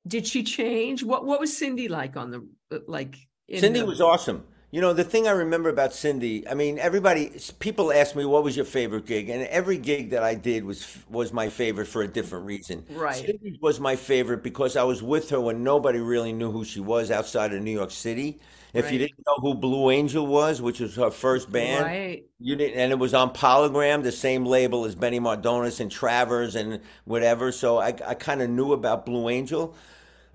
[0.07, 1.05] Did she change?
[1.05, 2.49] What What was Cyndi like on the
[2.87, 3.17] like?
[3.49, 4.45] in Cyndi the- was awesome.
[4.71, 8.45] You know, the thing I remember about Cyndi, I mean, everybody, people ask me what
[8.45, 12.03] was your favorite gig, and every gig that I did was was my favorite for
[12.03, 12.85] a different reason.
[12.91, 13.25] Right.
[13.25, 16.81] Cyndi was my favorite because I was with her when nobody really knew who she
[16.81, 18.41] was outside of New York City.
[18.75, 22.27] If you didn't know who Blue Angel was, which was her first band, right.
[22.39, 26.55] you didn't, and it was on Polygram, the same label as Benny Mardones and Travers
[26.55, 27.51] and whatever.
[27.51, 29.75] So I, I kind of knew about Blue Angel,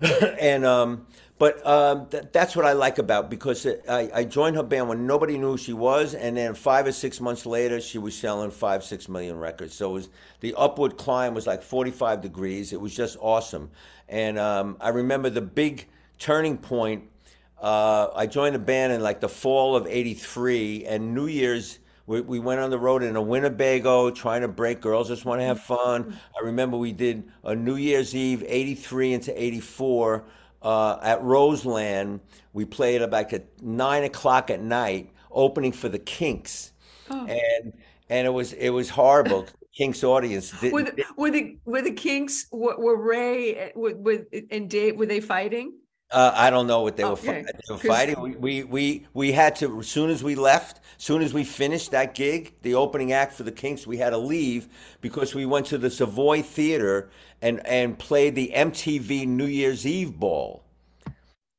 [0.40, 1.06] and um,
[1.38, 5.06] but um, th- that's what I like about because I, I joined her band when
[5.06, 8.50] nobody knew who she was, and then five or six months later, she was selling
[8.50, 9.74] five six million records.
[9.74, 10.08] So it was
[10.40, 12.72] the upward climb was like forty five degrees.
[12.72, 13.70] It was just awesome,
[14.08, 15.86] and um, I remember the big
[16.18, 17.04] turning point.
[17.60, 22.20] Uh, I joined the band in like the fall of '83, and New Year's we,
[22.20, 24.80] we went on the road in a Winnebago trying to break.
[24.80, 26.16] Girls just want to have fun.
[26.38, 30.24] I remember we did a New Year's Eve '83 into '84
[30.64, 32.20] uh, at Roseland.
[32.52, 36.72] We played about at nine o'clock at night, opening for the Kinks,
[37.10, 37.26] Oh.
[37.26, 37.72] and
[38.08, 39.46] and it was it was horrible.
[39.76, 44.26] Kinks audience didn't, Were the, were the were the Kinks were, were Ray with with
[44.52, 45.74] and Dave were they fighting?
[46.14, 48.20] Uh, I don't know what they were, they were fighting.
[48.20, 51.42] We, we we we had to as soon as we left, as soon as we
[51.42, 54.68] finished that gig, the opening act for the Kinks, we had to leave
[55.00, 57.10] because we went to the Savoy Theater
[57.42, 60.62] and and played the MTV New Year's Eve ball.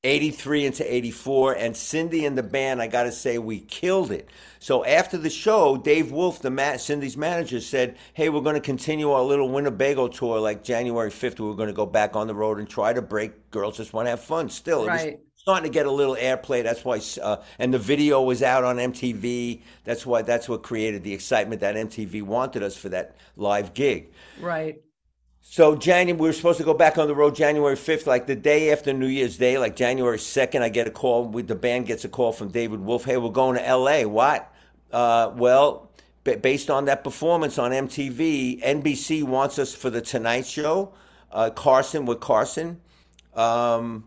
[0.05, 4.29] 83 into 84 and Cyndi and the band I got to say we killed it.
[4.65, 8.59] So after the show Dave Wolff the ma- Cyndi's manager said, "Hey, we're going to
[8.59, 12.33] continue our little Winnebago tour like January 5th we're going to go back on the
[12.33, 15.19] road and try to break girls just want to have fun still." It was Right.
[15.35, 16.63] starting to get a little airplay.
[16.63, 19.61] That's why uh, and the video was out on MTV.
[19.83, 24.13] That's why that's what created the excitement that MTV wanted us for that live gig.
[24.41, 24.81] Right.
[25.41, 28.35] So January, we were supposed to go back on the road January fifth, like the
[28.35, 30.63] day after New Year's Day, like January second.
[30.63, 31.27] I get a call.
[31.27, 33.05] With the band gets a call from David Wolff.
[33.05, 34.07] Hey, we're going to L.A.
[34.07, 34.51] What?
[34.91, 35.91] Uh, well,
[36.23, 40.93] ba- based on that performance on MTV, NBC wants us for the Tonight Show.
[41.31, 42.79] Uh, Carson with Carson.
[43.33, 44.05] Um,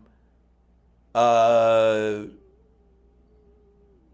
[1.13, 2.23] uh,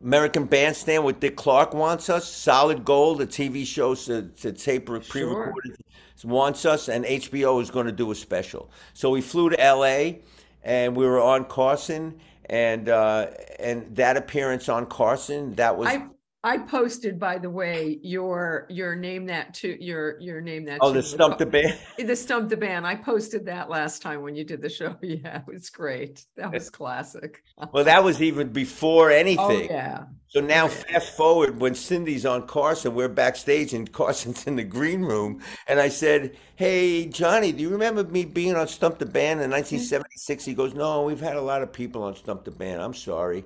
[0.04, 2.30] American Bandstand with Dick Clark wants us.
[2.30, 5.78] Solid Gold, the TV show, to, to tape pre-recorded
[6.26, 8.70] wants us, and HBO is going to do a special.
[8.94, 10.20] So we flew to LA,
[10.64, 13.28] and we were on Carson, and uh,
[13.60, 15.88] and that appearance on Carson that was.
[15.88, 16.08] I
[16.46, 20.78] I posted, by the way, your your name that to your your name that.
[20.80, 21.80] Oh, the stump the band.
[21.98, 22.86] The stump the band.
[22.86, 24.96] I posted that last time when you did the show.
[25.02, 26.24] Yeah, it was great.
[26.38, 27.42] That was classic.
[27.72, 29.40] Well, that was even before anything.
[29.40, 30.04] Oh yeah.
[30.28, 30.68] So now, yeah.
[30.68, 35.42] fast forward when Cyndi's on Carson, we're backstage and Carson's in the green room.
[35.68, 39.46] And I said, Hey, Johnny, do you remember me being on Stump the Band in
[39.50, 39.54] mm-hmm.
[39.54, 40.46] 1976?
[40.46, 42.82] He goes, No, we've had a lot of people on Stump the Band.
[42.82, 43.46] I'm sorry.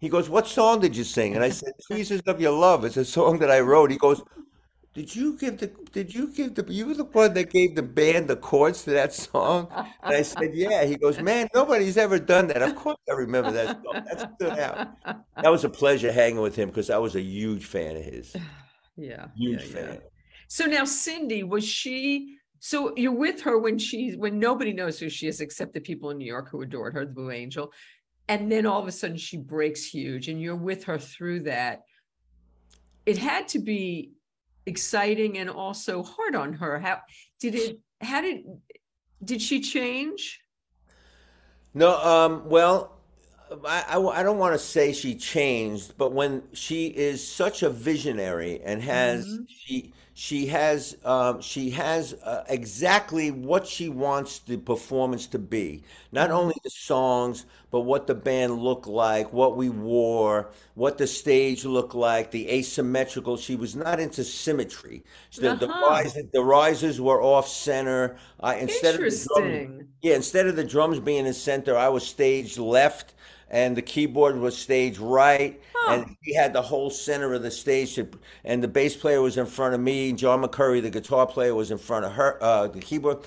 [0.00, 1.34] He goes, What song did you sing?
[1.34, 2.84] And I said, Jesus of Your Love.
[2.84, 3.90] It's a song that I wrote.
[3.90, 4.22] He goes,
[4.98, 7.84] did you give the did you give the you were the one that gave the
[7.84, 9.68] band the chords to that song?
[10.02, 10.84] And I said, Yeah.
[10.86, 12.62] He goes, Man, nobody's ever done that.
[12.62, 14.04] Of course I remember that song.
[14.06, 14.88] That stood out.
[15.40, 18.34] That was a pleasure hanging with him because I was a huge fan of his.
[19.00, 19.26] Yeah.
[19.36, 19.86] Huge yeah, yeah.
[19.86, 20.00] fan.
[20.48, 25.08] So now Cyndi, was she so you're with her when she's when nobody knows who
[25.08, 27.72] she is except the people in New York who adored her, the Blue Angel.
[28.28, 31.82] And then all of a sudden she breaks huge and you're with her through that.
[33.06, 34.12] It had to be
[34.66, 36.78] exciting and also hard on her.
[36.78, 37.00] How
[37.40, 38.44] did it how did
[39.24, 40.40] did she change?
[41.74, 42.98] No, um, well,
[43.66, 47.70] I, I, I don't want to say she changed, but when she is such a
[47.70, 49.46] visionary and has Mhm.
[49.48, 55.82] she she has um, she has uh, exactly what she wants the performance to be.
[56.12, 61.06] Not only the songs, but what the band looked like, what we wore, what the
[61.06, 63.36] stage looked like, the asymmetrical.
[63.36, 65.04] She was not into symmetry.
[65.36, 65.86] The, the, Uh-huh.
[65.90, 68.16] risers, the risers were off center.
[68.40, 69.88] Uh, instead of the drum, Interesting.
[70.02, 73.14] yeah, instead of the drums being in center, I was staged left,
[73.50, 75.94] and the keyboard was staged right, Huh.
[75.94, 77.98] and he had the whole center of the stage.
[78.44, 80.12] And the bass player was in front of me.
[80.12, 82.42] John McCurry, the guitar player, was in front of her.
[82.42, 83.18] Uh, the keyboard.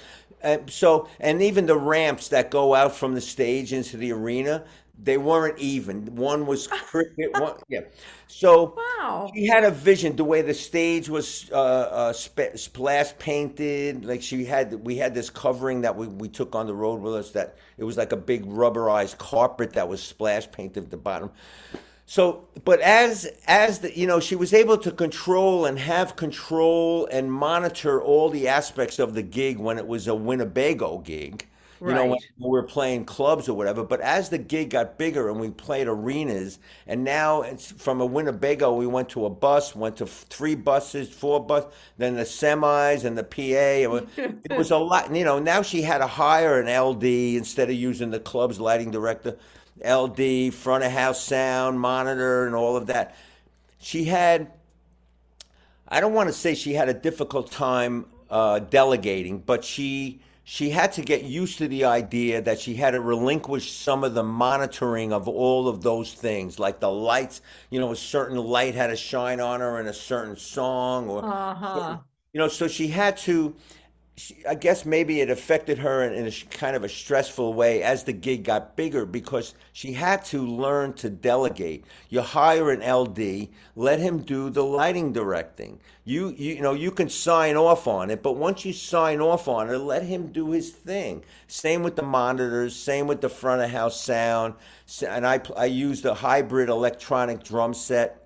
[0.43, 4.63] And so, and even the ramps that go out from the stage into the arena,
[5.03, 6.15] they weren't even.
[6.15, 7.31] One was cricket.
[7.39, 7.81] one, yeah.
[8.27, 8.75] So.
[8.99, 9.31] Wow.
[9.33, 10.15] She had a vision.
[10.15, 15.13] The way the stage was uh, uh, sp- splash painted, like she had, we had
[15.15, 17.31] this covering that we, we took on the road with us.
[17.31, 21.31] That it was like a big rubberized carpet that was splash painted at the bottom.
[22.11, 27.05] So, but as as the you know, she was able to control and have control
[27.05, 31.47] and monitor all the aspects of the gig when it was a Winnebago gig.
[31.79, 33.85] You know, when we were playing clubs or whatever.
[33.85, 38.05] But as the gig got bigger and we played arenas, and now it's from a
[38.05, 41.65] Winnebago, we went to a bus, went to three buses, four bus,
[41.97, 43.39] then the semis and the PA.
[43.39, 45.15] It was, it was a lot.
[45.15, 48.91] You know, now she had to hire an LD instead of using the club's lighting
[48.91, 49.37] director.
[49.85, 53.15] LD, front of house sound, monitor, and all of that.
[53.79, 54.51] She had
[55.87, 60.69] I don't want to say she had a difficult time uh, delegating, but she she
[60.71, 64.23] had to get used to the idea that she had to relinquish some of the
[64.23, 67.41] monitoring of all of those things, like the lights.
[67.69, 71.23] You know, a certain light had to shine on her in a certain song, or
[71.25, 71.97] Uh-huh.
[72.33, 73.53] you know, so she had to.
[74.17, 77.81] She, I guess maybe it affected her in, in a kind of a stressful way
[77.81, 81.85] as the gig got bigger because she had to learn to delegate.
[82.09, 85.79] You hire an LD, let him do the lighting directing.
[86.03, 89.47] You, you you know you can sign off on it, but once you sign off
[89.47, 91.23] on it, let him do his thing.
[91.47, 94.55] Same with the monitors, same with the front of house sound.
[95.07, 98.21] And I I used a hybrid electronic drum set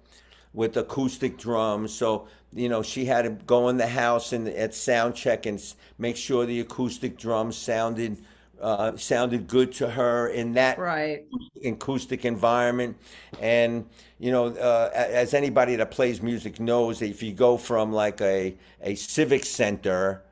[0.56, 1.94] with acoustic drums.
[1.94, 5.62] So you know she had to go in the house and at sound check and
[5.98, 8.18] make sure the acoustic drums sounded
[8.62, 11.26] uh, sounded good to her in that Right.
[11.64, 12.98] acoustic environment.
[13.42, 13.88] And
[14.20, 18.56] you know, uh, as anybody that plays music knows, if you go from like a
[18.82, 20.24] a civic center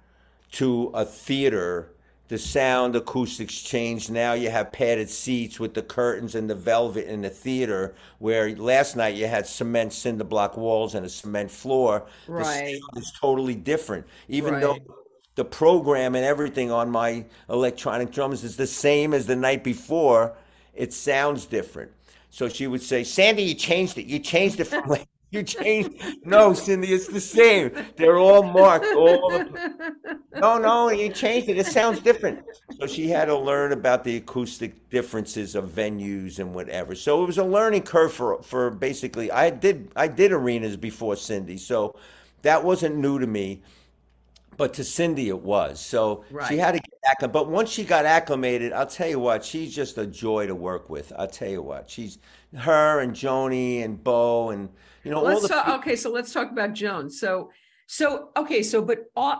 [0.54, 1.93] to a theater,
[2.34, 4.10] the sound acoustics change.
[4.10, 8.56] Now you have padded seats with the curtains and the velvet in the theater, where
[8.56, 12.08] last night you had cement cinder block walls and a cement floor.
[12.28, 12.72] Right.
[12.74, 14.62] The sound is totally different, even Right.
[14.64, 14.78] though
[15.36, 20.34] the program and everything on my electronic drums is the same as the night before.
[20.74, 21.92] It sounds different.
[22.32, 24.08] So she would say, "Sandy, you changed it.
[24.08, 27.72] You changed it from like you changed." No, Cyndi, it's the same.
[27.96, 28.86] They're all marked.
[28.96, 29.86] All the
[30.36, 31.58] no, no, you changed it.
[31.58, 32.44] It sounds different.
[32.80, 36.96] So she had to learn about the acoustic differences of venues and whatever.
[36.96, 39.32] So it was a learning curve for for basically.
[39.32, 41.96] I did I did arenas before Cyndi, so
[42.42, 43.62] that wasn't new to me.
[44.56, 45.80] But to Cyndi, it was.
[45.80, 47.34] So she had to get acclimated.
[47.34, 50.90] But once she got acclimated, I'll tell you what, she's just a joy to work
[50.90, 51.12] with.
[51.18, 52.20] I'll tell you what, she's
[52.56, 54.70] her and Joni and Bo and
[55.04, 55.80] you know Let's the talk, people.
[55.80, 57.10] okay, so let's talk about Joan.
[57.10, 57.52] So
[57.86, 59.40] So, okay, so but on,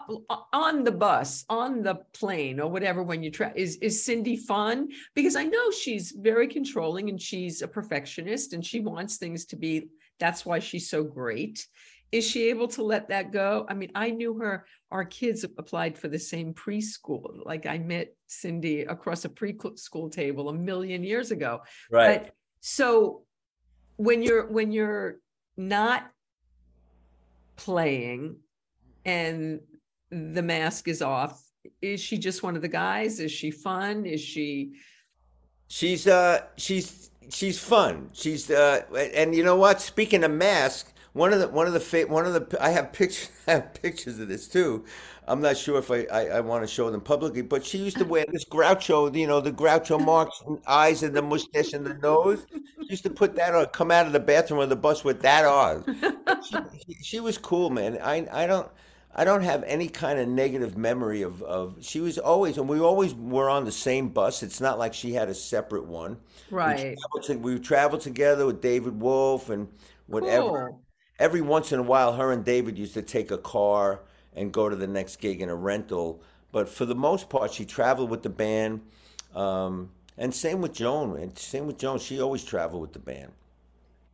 [0.52, 4.90] on the bus, on the plane or whatever, when you try, is, is Cyndi fun?
[5.16, 9.56] Because I know she's very controlling and she's a perfectionist and she wants things to
[9.56, 9.88] be,
[10.20, 11.66] that's why she's so great.
[12.12, 13.66] Is she able to let that go?
[13.70, 17.44] I mean, I knew her, our kids applied for the same preschool.
[17.46, 21.62] Like I met Cyndi across a preschool table a million years ago.
[21.90, 22.26] Right.
[22.26, 23.24] But so
[23.96, 25.23] when you're, when you're
[25.58, 26.12] not
[27.56, 28.38] playing
[29.06, 29.60] and
[30.10, 31.44] the mask is off.
[31.82, 33.20] Is she just one of the guys?
[33.20, 34.06] Is she fun?
[34.06, 34.74] Is she
[35.68, 38.10] she's uh she's she's fun.
[38.14, 38.82] She's uh
[39.16, 39.82] and you know what?
[39.82, 42.92] Speaking of mask one of the one of the fa- one of the I have
[42.92, 44.84] pictures I have pictures of this too.
[45.26, 47.98] I'm not sure if I, I, I want to show them publicly, but she used
[47.98, 51.94] to wear this Groucho, you know, the Groucho Marx eyes and the mustache and the
[51.94, 52.46] nose.
[52.90, 55.46] Used to put that on, come out of the bathroom or the bus with that
[55.46, 55.84] on.
[56.86, 57.98] She, she was cool, man.
[58.02, 58.70] I I don't
[59.16, 62.80] I don't have any kind of negative memory of, of she was always and we
[62.82, 64.44] always were on the same bus.
[64.44, 66.18] It's not like she had a separate one.
[66.50, 69.70] right We traveled, to, we traveled together with David Wolff and
[70.08, 70.82] whatever Cool.
[71.20, 74.02] every once in a while, her and David used to take a car
[74.34, 76.22] and go to the next gig in a rental.
[76.52, 78.82] But for the most part, she traveled with the band.
[79.36, 81.18] Um, and same with Joan.
[81.18, 82.00] And same with Joan.
[82.00, 83.32] She always traveled with the band.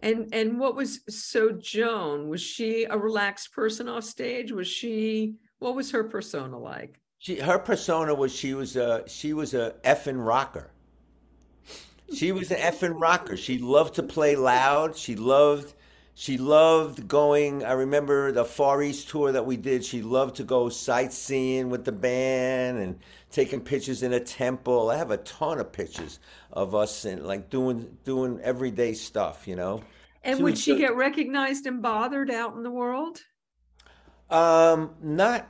[0.02, 5.36] and and what was so joan was she a relaxed person off stage was she
[5.60, 9.76] what was her persona like She, her persona was she was a she was a
[9.84, 10.72] effing rocker.
[12.14, 13.38] She was an effing rocker.
[13.38, 14.96] She loved to play loud.
[14.96, 15.74] She loved
[16.20, 17.64] she loved going.
[17.64, 19.86] I remember the Far East tour that we did.
[19.86, 23.00] She loved to go sightseeing with the band and
[23.32, 24.90] taking pictures in a temple.
[24.90, 26.20] I have a ton of pictures
[26.52, 29.48] of us and like doing doing everyday stuff.
[29.48, 29.88] You know.
[30.24, 30.78] and She would she good.
[30.78, 33.22] get recognized and bothered out in the world
[34.30, 35.48] Um, not.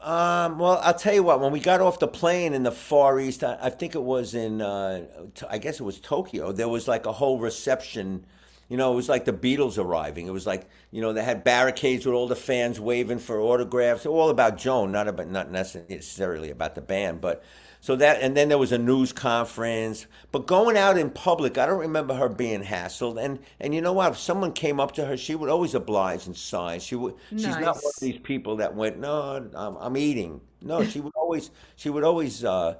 [0.00, 1.40] Um, well, I'll tell you what.
[1.40, 4.34] When we got off the plane in the Far East, I, I think it was
[4.34, 4.60] in.
[4.62, 5.06] Uh,
[5.48, 6.52] I guess it was Tokyo.
[6.52, 8.26] There was like a whole reception.
[8.72, 10.26] You know, it was like the Beatles arriving.
[10.26, 14.06] It was like you know they had barricades with all the fans waving for autographs.
[14.06, 17.44] All about Joan, not about not necessarily about the band, but
[17.80, 20.06] so that and then there was a news conference.
[20.30, 23.22] But going out in public, I don't remember her being hassled.
[23.22, 24.12] And and you know what?
[24.12, 26.80] If someone came up to her, she would always oblige and sign.
[26.80, 27.12] She would.
[27.30, 27.44] Nice.
[27.44, 30.40] She's not one of these people that went, no, I'm, I'm eating.
[30.62, 31.50] No, she would always.
[31.76, 32.42] She would always.
[32.42, 32.76] Uh,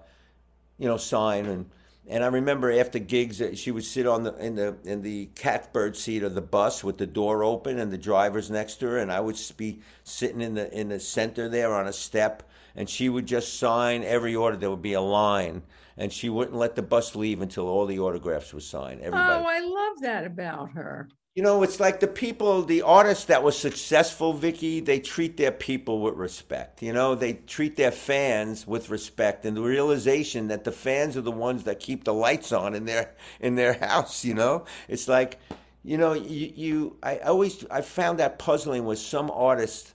[0.78, 1.70] you know, sign and
[2.08, 5.26] and I remember after gigs uh, she would sit on the in the in the
[5.34, 8.98] catbird seat of the bus with the door open and the driver's next to her,
[8.98, 12.42] and I would be sitting in the in the center there on a step,
[12.74, 14.56] and she would just sign every order.
[14.56, 15.62] There would be a line,
[15.96, 19.00] and she wouldn't let the bus leave until all the autographs were signed.
[19.00, 19.44] Everybody.
[19.44, 23.42] oh i love that about her You know, it's like the people, the artists that
[23.42, 26.82] were successful, Vicky, they treat their people with respect.
[26.82, 31.22] You know, they treat their fans with respect and the realization that the fans are
[31.22, 34.66] the ones that keep the lights on in their in their house, you know?
[34.88, 35.38] It's like,
[35.82, 39.94] you know, you, you I always I found that puzzling with some artists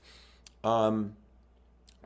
[0.64, 1.16] um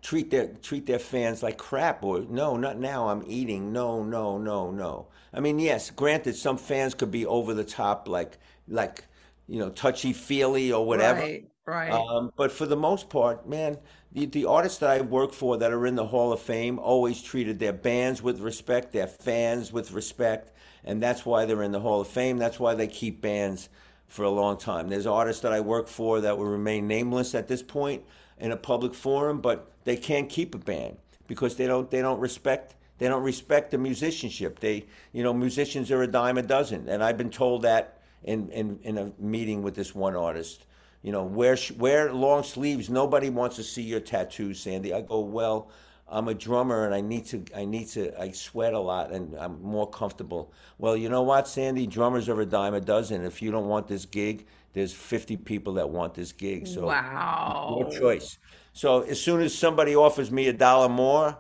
[0.01, 4.37] treat their treat their fans like crap or no not now i'm eating no no
[4.37, 9.05] no no i mean yes granted some fans could be over the top like like
[9.51, 11.19] you know touchy feely or whatever.
[11.19, 11.91] Right right.
[11.91, 13.77] Um, but for the most part man
[14.11, 17.21] the, the artists that i work for that are in the hall of fame always
[17.21, 20.51] treated their bands with respect their fans with respect
[20.83, 22.37] and that's why they're in the hall of fame.
[22.37, 23.69] That's why they keep bands
[24.07, 24.89] for a long time.
[24.89, 28.03] There's artists that i work for that will remain nameless at this point
[28.39, 30.97] in a public forum but they can't keep a band
[31.27, 34.59] because they don't they don't respect they don't respect the musicianship.
[34.59, 38.49] They you know musicians are a dime a dozen and i've been told that in
[38.49, 40.65] in, in a meeting with this one artist.
[41.01, 42.89] You know wear wear long sleeves.
[42.89, 44.93] Nobody wants to see your tattoos sandy.
[44.93, 45.69] I go well
[46.13, 49.33] i'm a drummer and i need to i need to i sweat a lot and
[49.37, 50.51] i'm more comfortable.
[50.77, 51.87] Well you know what sandy?
[51.87, 53.23] Drummers are a dime a dozen.
[53.23, 57.79] If you don't want this gig there's 50 people that want this gig so wow.
[57.81, 58.37] no choice.
[58.73, 61.37] So as soon as somebody offers me a dollar more,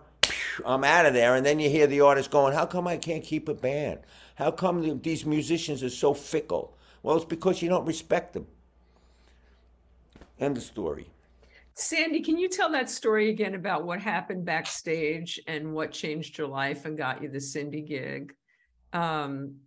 [0.65, 1.35] I'm out of there.
[1.35, 3.99] And then you hear the artist going, "How come I can't keep a band?
[4.41, 8.47] How come these musicians are so fickle?" Well, it's because you don't respect them.
[10.39, 11.05] End of story.
[11.75, 16.47] Sandy, can you tell that story again about what happened backstage and what changed your
[16.47, 18.33] life and got you the Cyndi gig?
[18.93, 19.57] Um,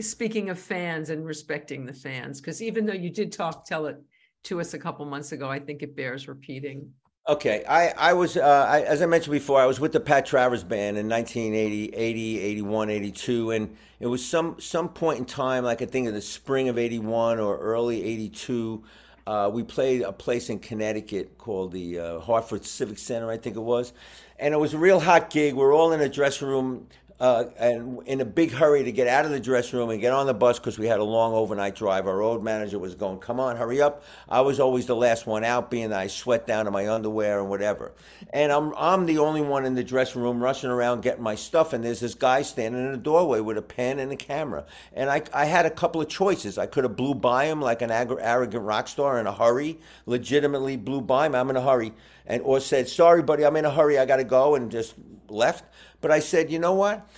[0.00, 3.98] speaking of fans and respecting the fans, because even though you did talk, tell it
[4.44, 6.90] to us a couple months ago, I think it bears repeating.
[7.28, 10.26] Okay, I, I was, uh, I, as I mentioned before, I was with the Pat
[10.26, 15.62] Travers Band in 1980, 80, 81, 82, and it was some, some point in time,
[15.62, 18.82] like I think in the spring of 81 or early 82,
[19.24, 23.54] Uh, we played a place in Connecticut called the uh, Hartford Civic Center, I think
[23.54, 23.92] it was,
[24.40, 25.54] and it was a real hot gig.
[25.54, 26.88] We're all in a dressing room
[27.20, 30.12] uh, and in a big hurry to get out of the dressing room and get
[30.12, 32.06] on the bus because we had a long overnight drive.
[32.06, 35.44] Our road manager was going, "Come on, hurry up!" I was always the last one
[35.44, 37.92] out, being that I sweat down to my underwear and whatever.
[38.30, 41.72] And I'm I'm the only one in the dressing room rushing around getting my stuff.
[41.72, 44.64] And there's this guy standing in the doorway with a pen and a camera.
[44.92, 46.58] And I I had a couple of choices.
[46.58, 50.76] I could have blew by him like an arrogant rock star in a hurry, legitimately
[50.76, 51.34] blew by him.
[51.34, 51.92] I'm in a hurry,
[52.26, 53.98] and or said, "Sorry, buddy, I'm in a hurry.
[53.98, 54.94] I got to go," and just
[55.32, 55.64] left.
[56.00, 57.08] But I said, you know what?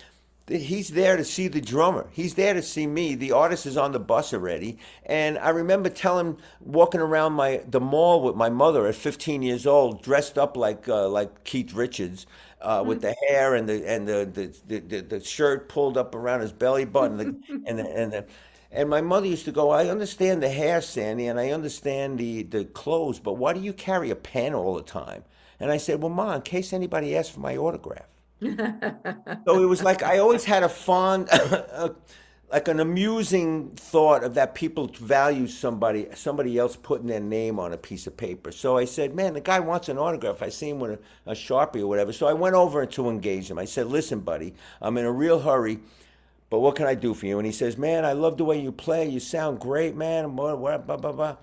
[0.46, 2.06] He's there to see the drummer.
[2.12, 3.14] He's there to see me.
[3.14, 4.78] The artist is on the bus already.
[5.06, 9.66] And I remember telling, walking around my the mall with my mother at 15 years
[9.66, 12.26] old, dressed up like uh, like Keith Richards,
[12.60, 12.88] uh, mm-hmm.
[12.88, 16.52] with the hair and the and the the, the, the shirt pulled up around his
[16.52, 18.26] belly button, the, and the, and the,
[18.74, 22.42] and my mother used to go, I understand the hair, Sandy, and I understand the,
[22.44, 25.24] the clothes, but why do you carry a pen all the time?
[25.60, 28.06] And I said, Well, Ma, in case anybody asks for my autograph
[28.42, 31.28] so it was like I always had a fond,
[32.52, 37.72] like an amusing thought of that people value somebody, somebody else putting their name on
[37.72, 38.52] a piece of paper.
[38.52, 40.42] So I said, man, the guy wants an autograph.
[40.42, 40.92] I see him with
[41.26, 42.12] a, a sharpie or whatever.
[42.12, 43.58] So I went over to engage him.
[43.58, 45.80] I said, listen, buddy, I'm in a real hurry.
[46.54, 47.40] But what can I do for you?
[47.40, 49.08] And he says, Man, I love the way you play.
[49.08, 50.36] You sound great, man.
[50.36, 51.36] Blah, blah, blah, blah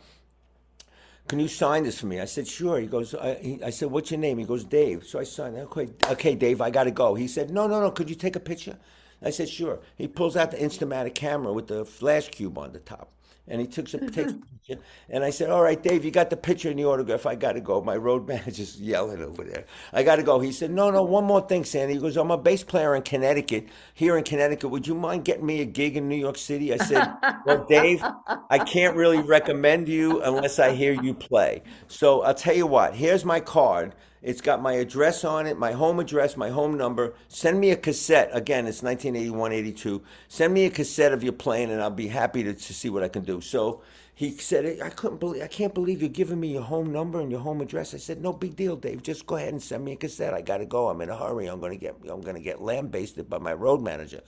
[1.27, 2.21] can you sign this for me?
[2.21, 2.79] I said, sure.
[2.79, 4.37] He goes, I, he, I, said, what's your name?
[4.37, 5.05] He goes, Dave.
[5.05, 5.57] So I signed.
[5.57, 7.13] Okay, okay, Dave, I got to go.
[7.13, 7.91] He said, no, no, no.
[7.91, 8.77] Could you take a picture?
[9.21, 9.79] I said, sure.
[9.97, 13.13] He pulls out the Instamatic camera with the flash cube on the top
[13.51, 14.81] and he took some takes a picture.
[15.09, 17.25] And I said, "All right, Dave, you got the picture and the autograph.
[17.25, 19.65] I got to go." My road manager's yelling over there.
[19.91, 20.39] I got to go.
[20.39, 23.01] He said, "No, no, one more thing, Sandy." He goes, "I'm a bass player in
[23.01, 23.67] Connecticut.
[23.93, 26.77] Here in Connecticut, would you mind getting me a gig in New York City?" I
[26.77, 27.05] said,
[27.45, 28.01] "Well, Dave,
[28.49, 31.63] I can't really recommend you unless I hear you play.
[31.87, 32.95] So I'll tell you what.
[32.95, 37.15] Here's my card." It's got my address on it, my home address, my home number.
[37.27, 38.29] Send me a cassette.
[38.33, 40.01] Again, it's 1981, 82.
[40.27, 43.01] Send me a cassette of your playing, and I'll be happy to, to see what
[43.03, 43.41] I can do.
[43.41, 43.81] So
[44.13, 47.31] he said, I couldn't believe, I can't believe you're giving me your home number and
[47.31, 47.95] your home address.
[47.95, 49.01] I said, no big deal, Dave.
[49.01, 50.35] Just go ahead and send me a cassette.
[50.35, 50.89] I got to go.
[50.89, 51.47] I'm in a hurry.
[51.47, 54.21] I'm going to get, I'm going to get lambasted by my road manager.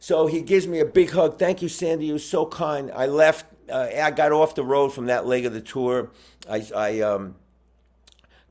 [0.00, 1.38] So he gives me a big hug.
[1.38, 2.06] Thank you, Sandy.
[2.06, 2.92] You were so kind.
[2.94, 3.46] I left.
[3.70, 6.10] Uh, I got off the road from that leg of the tour.
[6.46, 7.36] I, I um,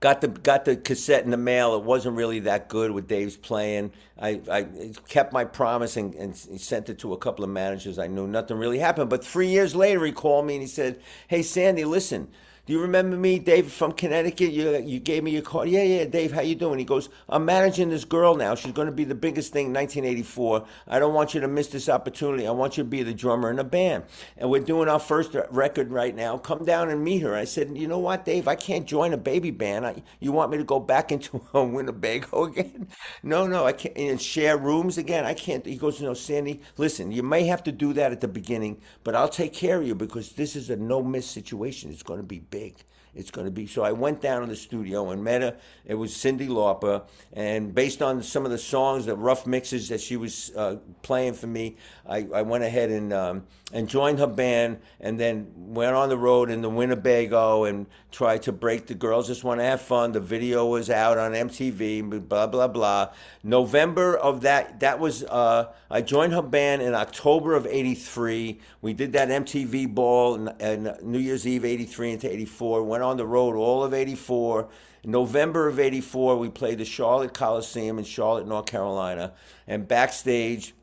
[0.03, 1.75] got the got the cassette in the mail.
[1.75, 3.93] It wasn't really that good with Dave's playing.
[4.21, 4.67] I, I
[5.07, 7.97] kept my promise and, and sent it to a couple of managers.
[7.97, 9.09] I knew nothing really happened.
[9.09, 10.99] But three years later, he called me and he said,
[11.29, 12.27] "Hey, Sandy, listen."
[12.65, 14.53] Do you remember me, Dave, from Connecticut?
[14.53, 15.67] You, you gave me your card.
[15.67, 16.79] Yeah, yeah, Dave, how you doing?
[16.79, 18.55] He goes, I'm managing this girl now.
[18.55, 20.65] She's going to be the biggest thing in 1984.
[20.87, 22.47] I don't want you to miss this opportunity.
[22.47, 24.05] I want you to be the drummer in a band.
[24.37, 26.37] And we're doing our first record right now.
[26.37, 27.35] Come down and meet her.
[27.35, 28.47] I said, you know what, Dave?
[28.47, 29.85] I can't join a baby band.
[29.85, 32.87] I, you want me to go back into a Winnebago again?
[33.23, 33.97] no, no, I can't.
[33.97, 35.25] And share rooms again?
[35.25, 35.65] I can't.
[35.65, 39.15] He goes, no, Sandy, listen, you may have to do that at the beginning, but
[39.15, 41.91] I'll take care of you because this is a no miss situation.
[41.91, 42.75] It's going to be big.
[43.15, 43.67] It's going to be.
[43.67, 45.55] So I went down to the studio and met her.
[45.85, 47.03] It was Cyndi Lauper.
[47.33, 51.33] And based on some of the songs, the rough mixes that she was uh, playing
[51.33, 51.77] for me,
[52.07, 56.17] I, I went ahead and, um, and joined her band and then went on the
[56.17, 60.11] road in the Winnebago and tried to break the girls just want to have fun.
[60.11, 63.09] The video was out on MTV, blah, blah, blah.
[63.41, 68.59] November of that, that was, uh, I joined her band in October of 83.
[68.81, 72.83] We did that MTV ball and New Year's Eve 83 into 84.
[72.83, 74.67] Went on the road all of 84.
[75.05, 79.33] November of 84, we played the Charlotte Coliseum in Charlotte, North Carolina.
[79.67, 80.73] And backstage,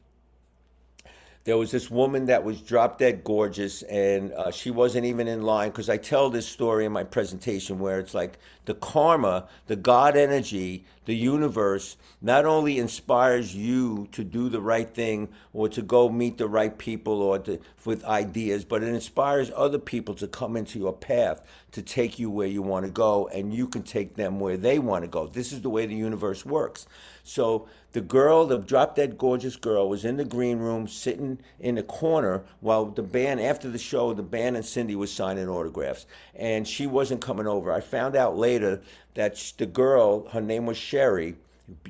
[1.51, 5.43] there was this woman that was drop dead gorgeous and uh, she wasn't even in
[5.43, 9.75] line because i tell this story in my presentation where it's like the karma the
[9.75, 15.83] god energy the universe not only inspires you to do the right thing or to
[15.83, 20.29] go meet the right people or to, with ideas but it inspires other people to
[20.29, 21.43] come into your path
[21.73, 24.79] to take you where you want to go and you can take them where they
[24.79, 25.27] want to go.
[25.27, 26.87] This is the way the universe works
[27.23, 31.77] so the girl, the drop dead gorgeous girl, was in the green room sitting in
[31.77, 36.07] a corner while the band, after the show, the band and Cyndi was signing autographs.
[36.35, 37.73] And she wasn't coming over.
[37.73, 38.81] I found out later
[39.15, 41.37] that the girl, her name was Sherry,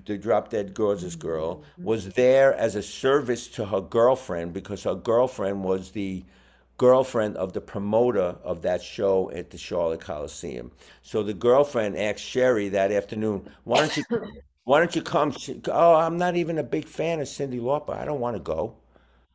[0.07, 4.95] the drop dead gorgeous girl, was there as a service to her girlfriend because her
[4.95, 6.25] girlfriend was the
[6.77, 10.73] girlfriend of the promoter of that show at the Charlotte Coliseum.
[11.03, 14.05] So the girlfriend asked Sherry that afternoon, "Why don't you
[14.71, 15.35] why don't you come?
[15.67, 17.93] oh, I'm not even a big fan of Cyndi Lauper.
[17.93, 18.77] I don't want to go.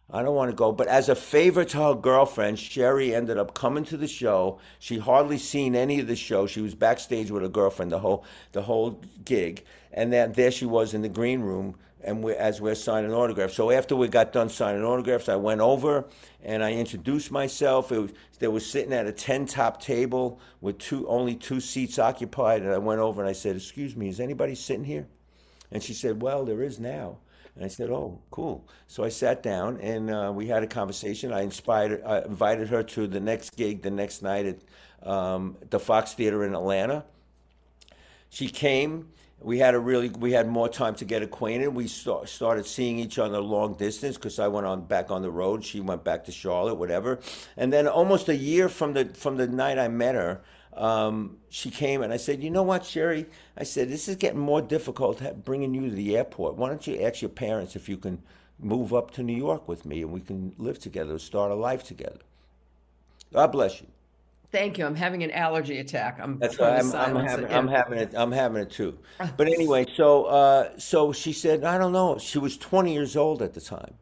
[0.09, 0.71] I don't want to go.
[0.71, 4.59] But as a favor to her girlfriend, Sherry ended up coming to the show.
[4.79, 6.47] She hardly seen any of the show.
[6.47, 8.23] She was backstage with her girlfriend the whole
[8.53, 12.61] the whole gig, and then there she was in the green room, and we as
[12.61, 13.55] we're signing autographs.
[13.55, 16.05] So after we got done signing autographs, I went over
[16.45, 17.91] and I introduced myself.
[17.91, 21.99] It was, they were sitting at a ten top table with two only two seats
[21.99, 25.07] occupied, and I went over and I said, "Excuse me, is anybody sitting here?"
[25.76, 27.17] And she said, "Well, there is now."
[27.53, 31.34] And I said, "Oh, cool." So I sat down and uh, we had a conversation.
[31.34, 35.78] I inspired, I invited her to the next gig the next night at um, the
[35.78, 37.03] Fox Theater in Atlanta.
[38.30, 39.09] She came.
[39.41, 41.67] We had a really, we had more time to get acquainted.
[41.67, 45.30] We start, started seeing each other long distance because I went on back on the
[45.30, 45.61] road.
[45.61, 47.19] She went back to Charlotte, whatever.
[47.57, 50.39] And then almost a year from the from the night I met her,
[50.76, 53.26] um, she came and I said, "You know what, Sherry?"
[53.57, 56.55] I said, "This is getting more difficult bringing you to the airport.
[56.55, 58.21] Why don't you ask your parents if you can
[58.59, 61.84] move up to New York with me and we can live together, start a life
[61.84, 62.19] together?"
[63.34, 63.88] God bless you.
[64.51, 64.86] Thank you.
[64.86, 66.17] I'm having an allergy attack.
[66.21, 68.97] I'm That's to I'm, I'm having it, I'm having it I'm having it too.
[69.36, 73.41] But anyway, so uh, so she said, "I don't know." She was 20 years old
[73.41, 73.95] at the time.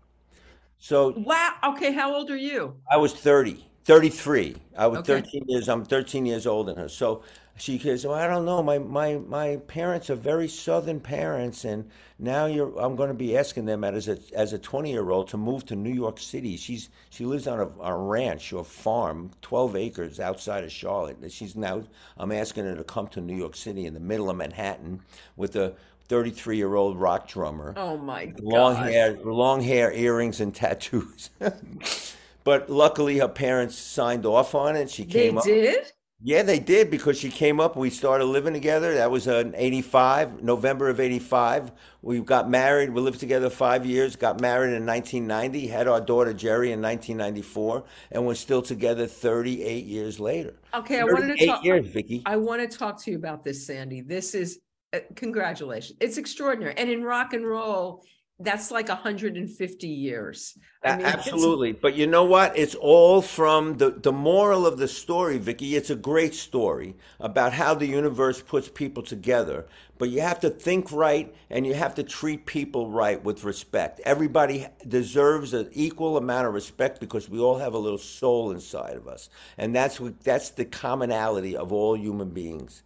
[0.78, 1.56] So Wow.
[1.70, 1.92] Okay.
[1.92, 2.76] How old are you?
[2.92, 4.56] I was 30, 33.
[4.78, 5.02] I was Okay.
[5.02, 6.90] 13 years, I'm 13 years older than her.
[6.90, 7.24] So
[7.56, 8.64] she says, well, I don't know.
[8.64, 11.66] My, my, my parents are very Southern parents.
[11.66, 15.10] And now you're, I'm going to be asking them as a, as a 20 year
[15.12, 16.56] old to move to New York City.
[16.58, 21.18] She's, she lives on a, a ranch or farm, 12 acres outside of Charlotte.
[21.22, 21.84] And She's now,
[22.18, 25.02] I'm asking her to come to New York City in the middle of Manhattan
[25.36, 25.76] with a
[26.08, 28.78] 33 year old rock drummer Oh my long God.
[28.78, 31.30] hair, long hair, earrings, and tattoos.
[32.44, 34.90] but luckily, her parents signed off on it.
[34.90, 35.44] She They came up.
[35.44, 35.92] did?
[36.26, 37.76] Yeah, they did because she came up.
[37.76, 38.94] We started living together.
[38.94, 41.74] That was in '85, November of '85.
[42.02, 42.92] We got married.
[42.92, 44.16] We lived together five years.
[44.16, 45.68] Got married in 1990.
[45.68, 50.54] Had our daughter Jerry in 1994, and we're still together 38 years later.
[50.74, 51.02] Okay.
[51.02, 51.64] I wanted to talk.
[51.66, 52.22] years, Vicky.
[52.26, 54.00] I want to talk to you about this, Sandy.
[54.00, 54.60] This is
[54.94, 55.98] uh, congratulations.
[56.00, 56.74] It's extraordinary.
[56.78, 58.06] And in rock and roll,
[58.40, 60.58] that's like 150 years.
[60.84, 61.72] I mean, Absolutely.
[61.72, 62.58] But you know what?
[62.58, 65.76] It's all from the, the moral of the story, Vicky.
[65.76, 69.66] It's a great story about how the universe puts people together.
[69.98, 74.02] But you have to think right and you have to treat people right with respect.
[74.04, 78.98] Everybody deserves an equal amount of respect because we all have a little soul inside
[78.98, 79.30] of us.
[79.58, 82.84] And that's what, that's the commonality of all human beings.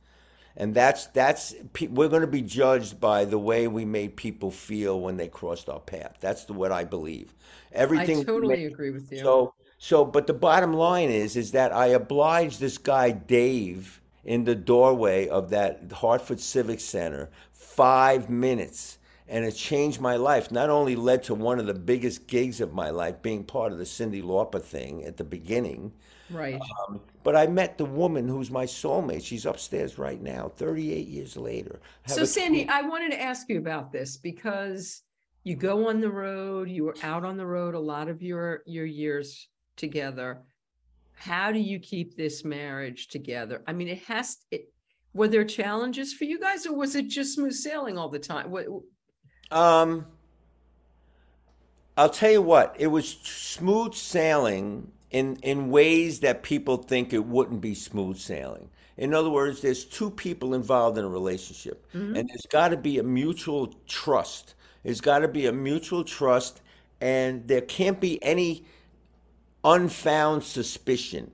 [0.60, 1.54] And that's that's
[1.88, 5.70] we're going to be judged by the way we made people feel when they crossed
[5.70, 6.18] our path.
[6.20, 7.36] That's the, what I believe.
[7.72, 9.20] Everything we totally make- agree with you.
[9.20, 14.46] so so but the bottom line is is that I obliged this guy Dave in
[14.46, 18.98] the doorway of that Hartford Civic Center 5 minutes
[19.28, 20.52] and it changed my life.
[20.52, 23.78] Not only led to one of the biggest gigs of my life being part of
[23.78, 25.92] the Cyndi Lauper thing at the beginning,
[26.30, 26.60] right.
[26.88, 29.22] um, but I met the woman who's my soulmate.
[29.22, 31.82] She's upstairs right now, 38 years later.
[32.06, 35.02] So Sandy, I wanted to ask you about this because
[35.44, 38.62] you go on the road, you were out on the road a lot of your
[38.66, 40.42] your years together.
[41.16, 43.62] How do you keep this marriage together?
[43.68, 44.72] I mean, it has it
[45.14, 48.52] were there challenges for you guys or was it just smooth sailing all the time?
[48.52, 48.68] What
[49.52, 50.06] Um,
[51.98, 57.26] I'll tell you what, it was smooth sailing in, in ways that people think it
[57.26, 58.70] wouldn't be smooth sailing.
[58.98, 62.16] In other words, there's two people involved in a relationship, mm-hmm.
[62.16, 64.56] and there's got to be a mutual trust.
[64.84, 66.62] There's got to be a mutual trust,
[67.00, 68.66] and there can't be any
[69.64, 71.32] unfound suspicion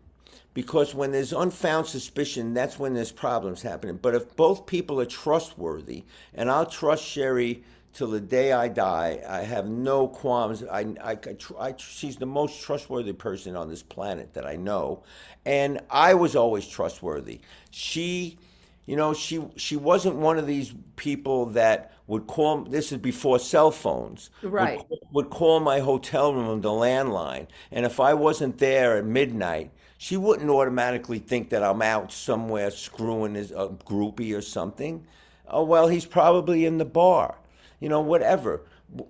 [0.53, 5.05] because when there's unfound suspicion that's when there's problems happening but if both people are
[5.05, 6.03] trustworthy
[6.33, 7.63] and i'll trust sherry
[7.93, 12.17] till the day i die i have no qualms i, I, I, tr- I she's
[12.17, 15.03] the most trustworthy person on this planet that i know
[15.45, 17.41] and i was always trustworthy
[17.71, 18.37] she
[18.85, 22.63] you know, she she wasn't one of these people that would call.
[22.65, 24.29] This is before cell phones.
[24.41, 24.77] would Right.
[24.77, 29.71] ca- Would, call my hotel room the landline, and if I wasn't there at midnight,
[29.97, 35.05] she wouldn't automatically think that I'm out somewhere screwing his a groupie or something.
[35.47, 37.35] Oh well, he's probably in the bar.
[37.83, 38.65] You know, whatever.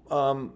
[0.10, 0.54] Um,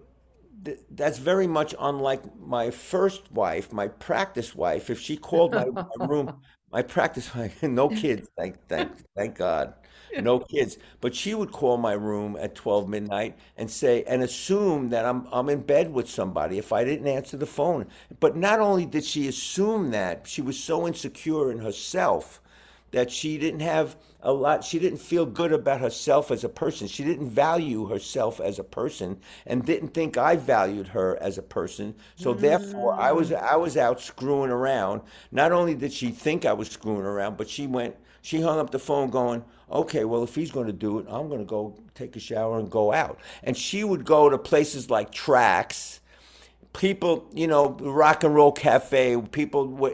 [0.64, 4.90] th- that's very much unlike my first wife, my practice wife.
[4.90, 6.32] If she called my, my room,
[6.72, 9.74] my practice wife, no kids, thank thank thank God,
[10.18, 10.78] no kids.
[11.00, 15.28] But she would call my room at twelve midnight and say and assume that I'm
[15.32, 17.86] I'm in bed with somebody if I didn't answer the phone.
[18.20, 22.40] But not only did she assume that, she was so insecure in herself
[22.90, 26.88] that she didn't have a lot she didn't feel good about herself as a person.
[26.88, 31.42] She didn't value herself as a person and didn't think i valued her as a
[31.42, 31.94] person.
[32.16, 32.40] So mm.
[32.40, 35.02] therefore i was i was out screwing around.
[35.30, 38.70] Not only did she think i was screwing around but she went she hung up
[38.70, 41.78] the phone going okay well if he's going to do it i'm going to go
[41.98, 43.18] take a shower and go out.
[43.42, 45.97] And she would go to places like tracks
[46.72, 49.92] people, you know, rock and roll cafe, people,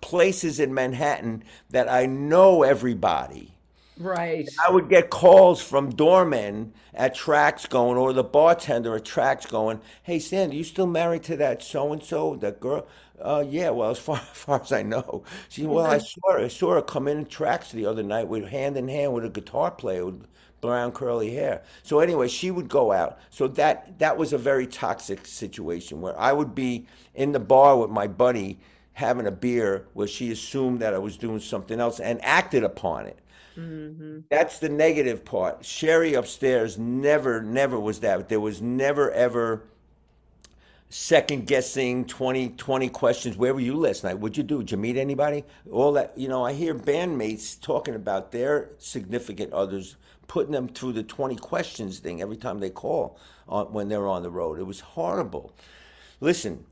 [0.00, 3.54] places in Manhattan that I know everybody.
[3.98, 4.48] Right.
[4.66, 9.80] I would get calls from doormen at tracks going, or the bartender at tracks going,
[10.04, 12.86] "Hey, Sandy, you still married to that so and so, that girl?"
[13.20, 13.70] Uh, yeah.
[13.70, 15.66] Well, as far, as far as I know, she.
[15.66, 16.38] Well, I saw her.
[16.38, 19.30] I saw her come in tracks the other night with hand in hand with a
[19.30, 20.26] guitar player with
[20.60, 21.62] brown curly hair.
[21.82, 23.18] So anyway, she would go out.
[23.30, 27.76] So that that was a very toxic situation where I would be in the bar
[27.76, 28.58] with my buddy
[28.92, 33.06] having a beer where she assumed that I was doing something else and acted upon
[33.06, 33.18] it.
[33.56, 34.20] Mm-hmm.
[34.28, 35.64] That's the negative part.
[35.64, 38.28] Sherry upstairs never, never was that.
[38.28, 39.64] There was never, ever
[40.90, 43.36] second guessing 20, 20 questions.
[43.36, 44.18] Where were you last night?
[44.18, 44.58] What'd you do?
[44.58, 45.44] Did you meet anybody?
[45.70, 49.96] All that, you know, I hear bandmates talking about their significant others
[50.28, 53.18] putting them through the 20 questions thing every time they call
[53.48, 54.60] on, when they're on the road.
[54.60, 55.52] It was horrible.
[56.20, 56.64] Listen,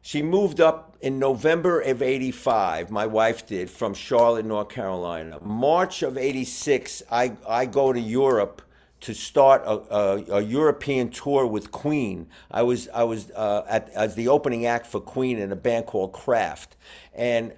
[0.00, 5.38] she moved up in November of 85, my wife did, from Charlotte, North Carolina.
[5.40, 8.62] March of 86, I, I go to Europe
[9.02, 12.28] to start a, a, a European tour with Queen.
[12.50, 15.86] I was, I was uh, at, as the opening act for Queen in a band
[15.86, 16.76] called Craft.
[17.14, 17.52] And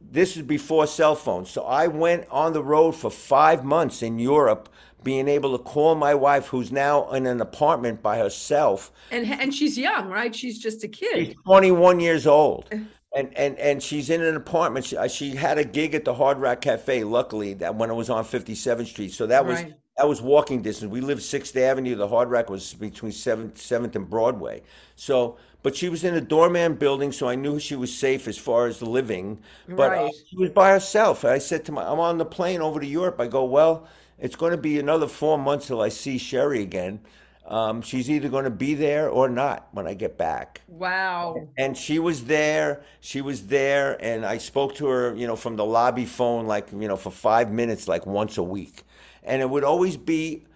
[0.00, 1.50] this is before cell phones.
[1.50, 4.68] So I went on the road for five months in Europe
[5.04, 8.90] being able to call my wife, who's now in an apartment by herself.
[9.10, 10.34] And and she's young, right?
[10.34, 11.26] She's just a kid.
[11.26, 12.68] She's 21 years old.
[13.16, 14.86] And, and and she's in an apartment.
[14.86, 17.04] She, she had a gig at the Hard Rock Cafe.
[17.04, 19.74] Luckily, that when it was on 57th Street, so that was right.
[19.98, 20.90] that was walking distance.
[20.90, 21.94] We lived Sixth Avenue.
[21.94, 24.62] The Hard Rock was between Seventh Seventh and Broadway.
[24.96, 28.36] So, but she was in a doorman building, so I knew she was safe as
[28.36, 29.38] far as the living.
[29.68, 30.06] But right.
[30.06, 31.24] uh, she was by herself.
[31.24, 33.20] I said to my, I'm on the plane over to Europe.
[33.20, 33.86] I go, well,
[34.18, 37.00] it's going to be another four months till I see Sherry again.
[37.46, 40.62] Um, she's either going to be there or not when I get back.
[40.66, 41.48] Wow.
[41.58, 42.82] And she was there.
[43.00, 44.02] She was there.
[44.02, 47.10] And I spoke to her, you know, from the lobby phone, like, you know, for
[47.10, 48.82] five minutes, like once a week.
[49.22, 50.46] And it would always be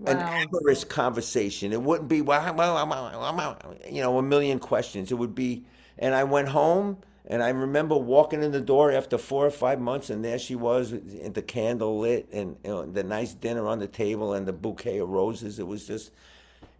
[0.00, 0.12] wow.
[0.12, 1.72] an amorous conversation.
[1.72, 5.12] It wouldn't be, well, well, you know, a million questions.
[5.12, 5.64] It would be,
[5.98, 6.98] and I went home
[7.32, 10.54] and I remember walking in the door after four or five months, and there she
[10.54, 14.52] was, the candle lit, and you know, the nice dinner on the table, and the
[14.52, 15.58] bouquet of roses.
[15.58, 16.12] It was just,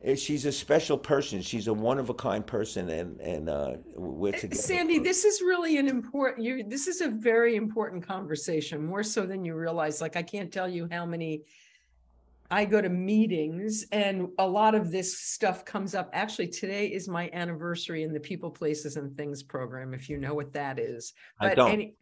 [0.03, 1.40] it, she's a special person.
[1.40, 4.61] She's a one of a kind person, and and uh, we're together.
[4.61, 6.44] Sandy, this is really an important.
[6.44, 10.03] You, this is a very important conversation, more so than you realize.
[10.03, 11.44] Like I can't tell you how many
[12.53, 16.11] I go to meetings and a lot of this stuff comes up.
[16.12, 20.34] Actually, today is my anniversary in the People, Places, and Things program, if you know
[20.34, 21.14] what that is.
[21.40, 21.72] But I don't.
[21.72, 21.94] Any,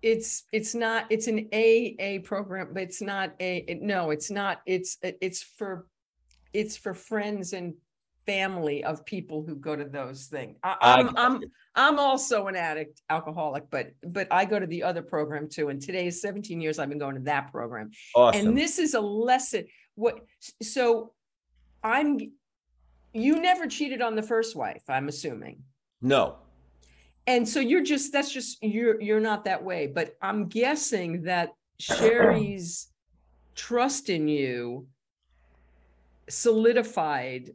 [0.00, 4.60] it's it's not it's an AA program, but it's not a no, it's not.
[4.64, 5.88] It's it's for
[6.52, 7.74] it's for friends and
[8.26, 10.56] family of people who go to those things.
[10.62, 11.42] I, I'm I'm
[11.74, 15.68] I'm also an addict, alcoholic, but but I go to the other program too.
[15.68, 17.90] And today is 17 years I've been going to that program.
[18.14, 18.48] Awesome.
[18.48, 19.66] And this is a lesson
[20.00, 20.20] what
[20.62, 21.12] so
[21.84, 22.18] i'm
[23.12, 25.62] you never cheated on the first wife i'm assuming
[26.00, 26.36] no
[27.26, 31.50] and so you're just that's just you're you're not that way but i'm guessing that
[31.78, 32.88] sherry's
[33.54, 34.86] trust in you
[36.30, 37.50] solidified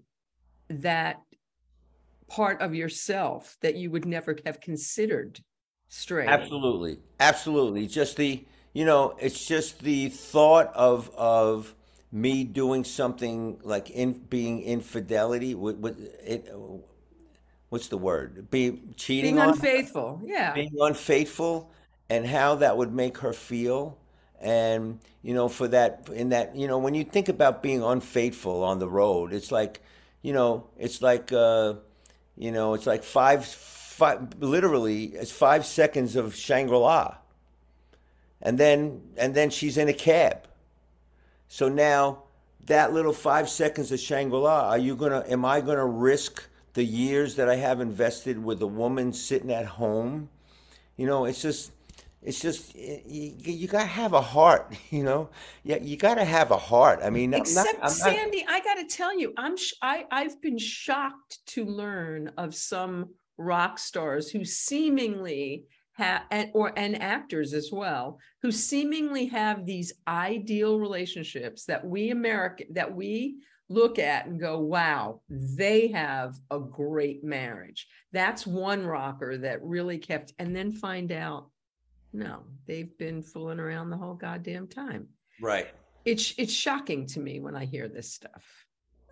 [0.70, 1.22] that
[2.28, 5.40] part of yourself that you would never have considered
[5.90, 7.00] straight absolutely.
[7.20, 7.88] Absolutely.
[7.88, 8.44] Just the
[8.74, 11.74] you know it's just the thought of of
[12.12, 16.52] me doing something like in being infidelity with, what it
[17.70, 18.50] what's the word?
[18.50, 20.54] Be cheating being unfaithful yeah.
[20.54, 21.72] Being unfaithful
[22.10, 23.98] and how that would make her feel.
[24.40, 28.64] And you know for that in that you know when you think about being unfaithful
[28.64, 29.82] on the road it's like
[30.26, 31.74] you know it's like uh
[32.36, 37.16] you know it's like five five literally it's five seconds of shangri-la
[38.42, 40.48] and then and then she's in a cab
[41.48, 42.24] so now
[42.66, 47.36] that little five seconds of Shangri-La, are you gonna am I gonna risk the years
[47.36, 50.30] that I have invested with a woman sitting at home?
[50.98, 51.72] You know, it's just
[52.26, 55.30] it's just you, you gotta have a heart you know
[55.64, 58.54] yeah you gotta have a heart i mean except not, sandy not...
[58.54, 63.80] i gotta tell you i'm sh- I, i've been shocked to learn of some rock
[63.80, 70.80] stars who seemingly have and or and actors as well who seemingly have these ideal
[70.80, 73.38] relationships that we American that we
[73.70, 77.88] look at and go, wow, they have a great marriage.
[78.12, 81.50] That's one rocker that really kept, and then find out,
[82.16, 85.08] no, they've been fooling around the whole goddamn time.
[85.42, 85.68] Right.
[86.06, 88.66] It's it's shocking to me when I hear this stuff.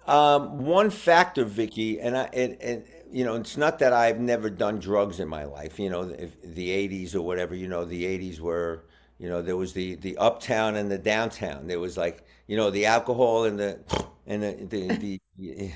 [0.05, 4.49] Um, one factor, Vicky, and I, and, and you know, it's not that I've never
[4.49, 5.79] done drugs in my life.
[5.79, 7.55] You know, if the '80s or whatever.
[7.55, 8.85] You know, the '80s were,
[9.17, 11.67] you know, there was the the uptown and the downtown.
[11.67, 13.79] There was like, you know, the alcohol and the
[14.27, 15.19] and the the.
[15.37, 15.71] the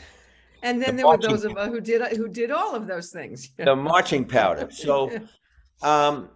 [0.64, 3.12] And then The there were those of us who did who did all of those
[3.12, 3.52] things.
[3.58, 4.70] the marching powder.
[4.72, 5.12] So,
[5.82, 6.30] um,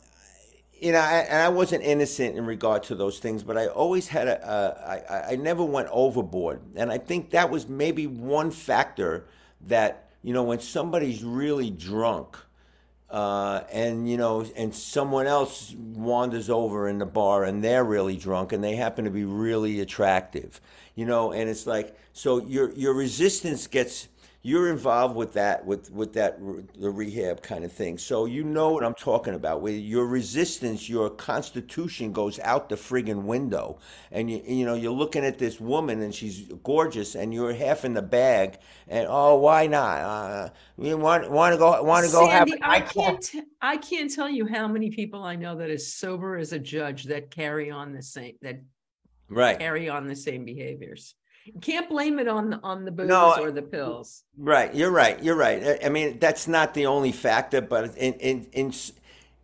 [0.81, 4.07] you know, I, and I wasn't innocent in regard to those things, but I always
[4.07, 8.49] had a, a I, I never went overboard, and I think that was maybe one
[8.49, 9.27] factor
[9.67, 12.35] that you know when somebody's really drunk,
[13.11, 18.17] uh, and you know, and someone else wanders over in the bar and they're really
[18.17, 20.59] drunk and they happen to be really attractive,
[20.95, 24.07] you know, and it's like so your your resistance gets
[24.43, 26.39] you're involved with that with with that
[26.79, 27.97] the rehab kind of thing.
[27.97, 29.61] So you know what i'm talking about.
[29.61, 33.77] Where your resistance your constitution goes out the friggin window.
[34.11, 37.85] And you you know you're looking at this woman and she's gorgeous and you're half
[37.85, 39.99] in the bag and oh why not?
[40.01, 44.11] Uh, you want want to go want to go have I can't, t- I can't
[44.11, 47.69] tell you how many people I know that is sober as a judge that carry
[47.69, 48.61] on the same, that
[49.29, 49.59] right.
[49.59, 51.15] carry on the same behaviors.
[51.61, 54.23] Can't blame it on, the on the booze No, or the pills.
[54.37, 55.21] Right, you're right.
[55.23, 55.79] You're right.
[55.83, 58.73] I- mean, that's not the only factor, but in in in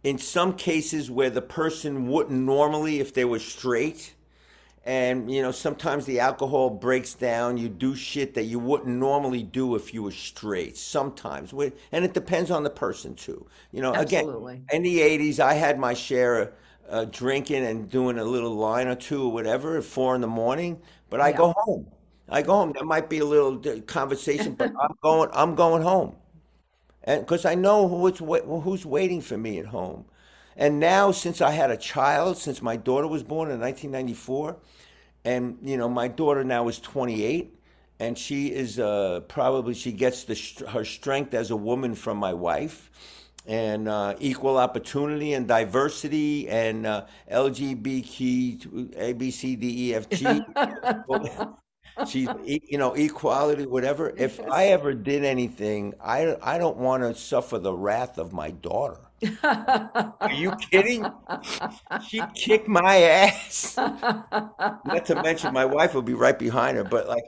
[0.03, 4.13] in some cases where the person wouldn't normally if they were straight,
[4.85, 7.57] and you know sometimes the alcohol breaks down.
[7.57, 10.77] You do shit that you wouldn't normally do if you were straight.
[10.77, 11.51] Sometimes,
[11.91, 13.47] and it depends on the person too.
[13.71, 14.55] You know, Absolutely.
[14.55, 16.53] again, in the '80s, I had my share of
[16.89, 20.27] uh, drinking and doing a little line or two or whatever at four in the
[20.27, 20.79] morning.
[21.09, 21.37] But I Yeah.
[21.37, 21.87] go home.
[22.29, 22.73] I go home.
[22.73, 25.29] There might be a little conversation, but I'm going.
[25.33, 26.15] I'm going home,
[27.03, 30.05] and because I know who's who's waiting for me at home.
[30.57, 34.57] And now, since I had a child, since my daughter was born in 1994,
[35.25, 37.55] and you know my daughter now is 28,
[37.99, 42.33] and she is uh, probably she gets the her strength as a woman from my
[42.33, 42.91] wife,
[43.47, 50.09] and uh, equal opportunity and diversity and uh, LGBTQ A B C D E F
[50.09, 50.41] G.
[52.05, 54.13] She's, you know, equality, whatever.
[54.15, 58.51] If I ever did anything, I, I don't want to suffer the wrath of my
[58.51, 58.99] daughter.
[59.43, 61.05] Are you kidding?
[62.07, 63.77] She'd kick my ass.
[63.77, 66.83] Not to mention, my wife will be right behind her.
[66.83, 67.23] But like,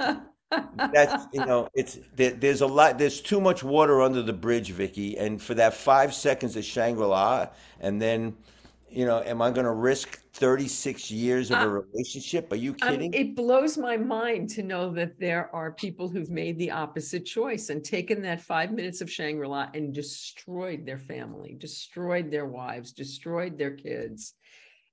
[0.78, 2.98] that's you know, it's there, there's a lot.
[2.98, 5.18] There's too much water under the bridge, Vicky.
[5.18, 7.48] And for that five seconds of Shangri La,
[7.80, 8.36] and then,
[8.90, 12.52] you know, am I going to risk 36 years of a relationship?
[12.52, 13.14] Are you Um, kidding?
[13.14, 17.70] it blows my mind to know that there are people who've made the opposite choice
[17.70, 23.58] and taken that five minutes of Shangri-La and destroyed their family, destroyed their wives, destroyed
[23.58, 24.34] their kids.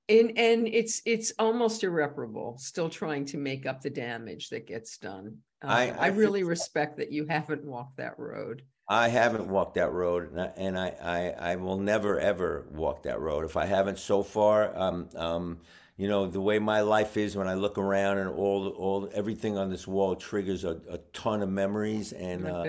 [0.08, 4.98] And and it's it's almost irreparable, still trying to make up the damage that gets
[4.98, 5.38] done.
[5.62, 8.62] Uh, I- I I really respect that you haven't walked that road.
[8.88, 13.02] I haven't walked that road, and I, and I, I, I will never ever walk
[13.02, 13.44] that road.
[13.44, 15.58] If I haven't so far, um, um,
[15.96, 19.58] you know, the way my life is, when I look around and all, all, everything
[19.58, 22.62] on this wall triggers a, a ton of memories, and uh,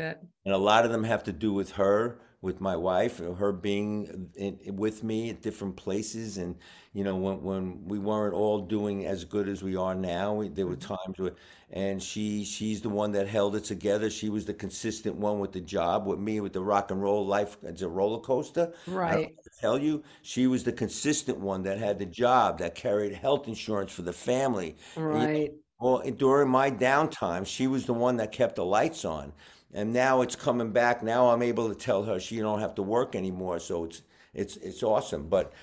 [0.45, 4.31] and a lot of them have to do with her, with my wife, her being
[4.35, 6.55] in, with me at different places, and
[6.97, 10.49] you know when when we weren't all doing as good as we are now, we,
[10.49, 10.95] there were mm-hmm.
[10.95, 11.35] times where,
[11.69, 14.09] and she she's the one that held it together.
[14.09, 17.23] She was the consistent one with the job, with me with the rock and roll
[17.23, 17.55] life.
[17.61, 18.73] It's a roller coaster.
[18.87, 19.27] I Right.
[19.27, 23.47] have tell you, she was the consistent one that had the job, that carried health
[23.47, 24.75] insurance for the family.
[24.95, 25.53] And, you know, Right.
[25.79, 29.33] well, during my downtime, she was the one that kept the lights on.
[29.71, 31.03] And now it's coming back.
[31.03, 33.59] Now I'm able to tell her she don't have to work anymore.
[33.59, 34.01] So it's
[34.33, 35.27] it's it's awesome.
[35.29, 35.53] But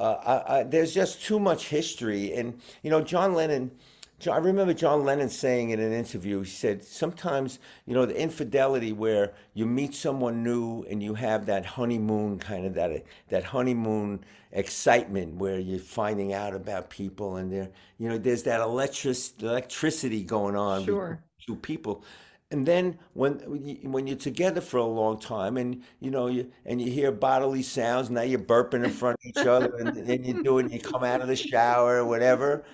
[0.00, 2.32] uh, I, I, there's just too much history.
[2.34, 3.70] And you know, John Lennon.
[4.18, 8.20] John, I remember John Lennon saying in an interview, he said, sometimes, you know, the
[8.20, 13.44] infidelity where you meet someone new and you have that honeymoon kind of that that
[13.44, 14.22] honeymoon
[14.52, 20.22] excitement where you're finding out about people and there, you know, there's that electric electricity
[20.22, 22.04] going on between two people.
[22.52, 26.26] And then when when you- when you're together for a long time, and you know,
[26.26, 29.94] you and you hear bodily sounds, now you're burping in front of each other, and
[30.06, 32.64] then you do it, you come out of the shower or whatever.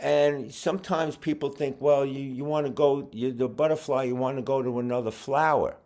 [0.00, 4.36] And sometimes people think, well, you, you want to go, you're the butterfly, you want
[4.38, 5.76] to go to another flower.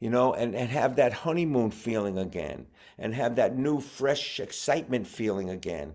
[0.00, 2.66] you know, and, and have that honeymoon feeling again
[2.98, 5.94] and have that new, fresh excitement feeling again.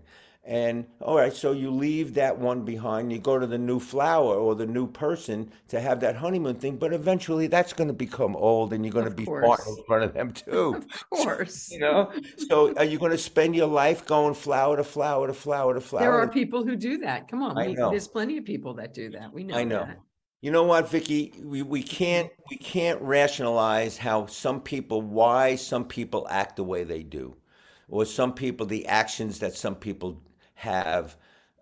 [0.50, 4.34] And all right, so you leave that one behind, you go to the new flower
[4.34, 8.34] or the new person to have that honeymoon thing, but eventually that's going to become
[8.34, 9.64] old and you're going to be course.
[9.64, 10.74] in front of them too.
[10.74, 11.70] Of course.
[11.70, 12.12] You know,
[12.48, 15.80] so are you going to spend your life going flower to flower to flower to
[15.80, 16.02] flower?
[16.02, 17.28] There are people who do that.
[17.28, 17.56] Come on.
[17.56, 17.90] I we- know.
[17.90, 19.32] There's plenty of people that do that.
[19.32, 19.54] We know.
[19.54, 19.84] I know.
[19.84, 20.00] that.
[20.40, 21.32] You know what, Vicky?
[21.44, 26.82] We, we can't we can't rationalize how some people why some people act the way
[26.82, 27.36] they do,
[27.88, 30.20] or some people the actions that some people
[30.60, 31.16] have,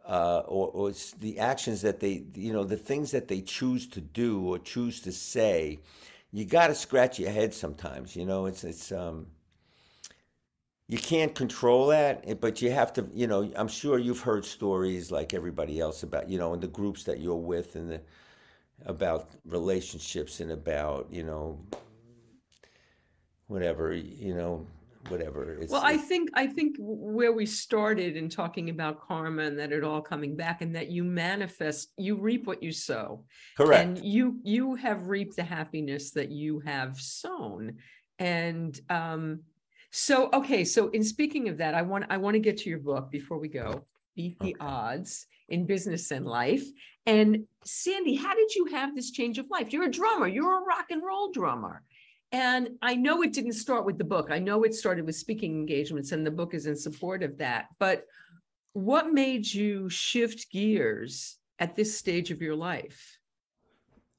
[0.06, 4.00] uh, or or the actions that they you know the things that they choose to
[4.00, 5.78] do or choose to say.
[6.32, 8.16] You got to scratch your head sometimes.
[8.16, 9.26] You know, it's it's um.
[10.90, 13.06] You can't control that, eh, but you have to.
[13.12, 16.68] You know, I'm sure you've heard stories like everybody else about you know in the
[16.68, 18.00] groups that you're with and the
[18.86, 21.58] about relationships and about you know
[23.48, 24.66] whatever you know
[25.08, 29.58] whatever it's, Well, I think I think where we started in talking about karma and
[29.58, 33.24] that it all coming back and that you manifest, you reap what you sow.
[33.56, 37.76] correct And you you have reaped the happiness that you have sown.
[38.18, 39.40] And um,
[39.90, 42.80] so okay, so in speaking of that, I want I want to get to your
[42.80, 43.84] book before we go.
[44.16, 44.60] Beat the Okay.
[44.60, 46.64] odds in business and life.
[47.06, 49.72] And Sandy, how did you have this change of life?
[49.72, 51.82] You're a drummer, you're a rock and roll drummer.
[52.32, 54.28] And I know it didn't start with the book.
[54.30, 57.68] I know it started with speaking engagements, and the book is in support of that.
[57.78, 58.04] But
[58.74, 63.18] what made you shift gears at this stage of your life?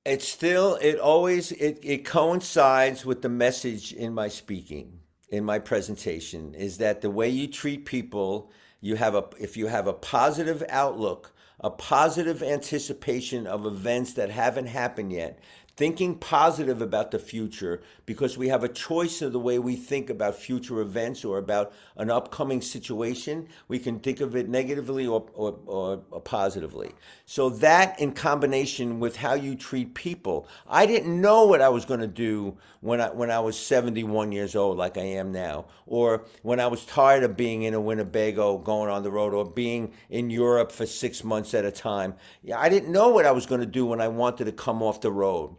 [0.05, 4.99] it's still it always it, it coincides with the message in my speaking
[5.29, 8.51] in my presentation is that the way you treat people
[8.81, 14.29] you have a if you have a positive outlook a positive anticipation of events that
[14.29, 15.39] haven't happened yet
[15.79, 20.09] thinking positive about the future because we have a choice of the way we think
[20.09, 23.47] about future events or about an upcoming situation.
[23.69, 26.91] We can think of it negatively or, or, or, or positively.
[27.25, 31.85] So, that in combination with how you treat people, I didn't know what I was
[31.85, 35.65] going to do when I, when I was 71 years old, like I am now,
[35.85, 39.45] or when I was tired of being in a Winnebago going on the road or
[39.45, 42.15] being in Europe for six months at a time.
[42.53, 44.99] I didn't know what I was going to do when I wanted to come off
[44.99, 45.55] the road.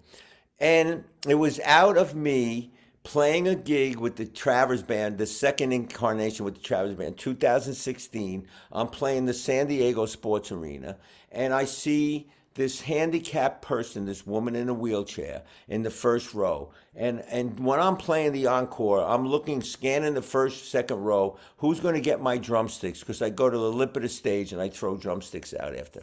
[0.61, 5.73] And it was out of me playing a gig with the Travers Band, the second
[5.73, 8.47] incarnation with the Travers Band, 2016.
[8.73, 10.99] I'm playing the San Diego Sports Arena,
[11.33, 16.71] and I see this handicapped person, this woman in a wheelchair, in the first row.
[16.95, 21.39] And and when I'm playing the encore, I'm looking, scanning the first, second row.
[21.59, 23.01] Who's going to get my drumsticks?
[23.01, 26.03] Because I go to the lip of the stage and I throw drumsticks out after